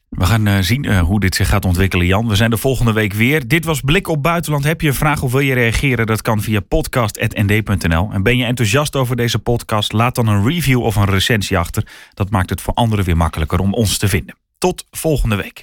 We 0.10 0.26
gaan 0.26 0.48
eh, 0.48 0.58
zien 0.60 0.86
eh, 0.86 1.00
hoe 1.00 1.20
dit 1.20 1.36
zich 1.36 1.48
gaat 1.48 1.66
ontwikkelen, 1.66 2.06
Jan. 2.06 2.28
We 2.28 2.36
zijn 2.36 2.50
de 2.50 2.58
volgende 2.58 2.94
week 2.94 3.14
weer. 3.14 3.48
Dit 3.48 3.66
was 3.66 3.82
Blik 3.82 4.08
op 4.08 4.24
Buitenland. 4.24 4.64
Heb 4.64 4.82
je 4.82 4.88
een 4.88 4.94
vraag 4.94 5.22
of 5.22 5.32
wil 5.32 5.40
je 5.40 5.54
reageren? 5.54 6.06
Dat 6.06 6.22
kan 6.22 6.42
via 6.42 6.60
podcast.nd.nl. 6.60 8.10
En 8.12 8.24
ben 8.24 8.38
je 8.38 8.46
enthousiast 8.46 8.96
over 8.96 9.16
deze 9.16 9.40
podcast? 9.40 9.92
Laat 9.92 10.16
dan 10.16 10.28
een 10.28 10.48
review 10.48 10.84
of 10.84 10.96
een 10.96 11.06
recensie 11.06 11.58
achter. 11.58 11.88
Dat 12.14 12.30
maakt 12.30 12.50
het 12.50 12.62
voor 12.62 12.74
anderen 12.74 13.06
weer 13.06 13.18
makkelijker 13.18 13.60
om 13.60 13.74
ons 13.74 13.98
te 13.98 14.08
vinden. 14.08 14.36
Tot 14.58 14.86
volgende 14.92 15.36
week. 15.36 15.56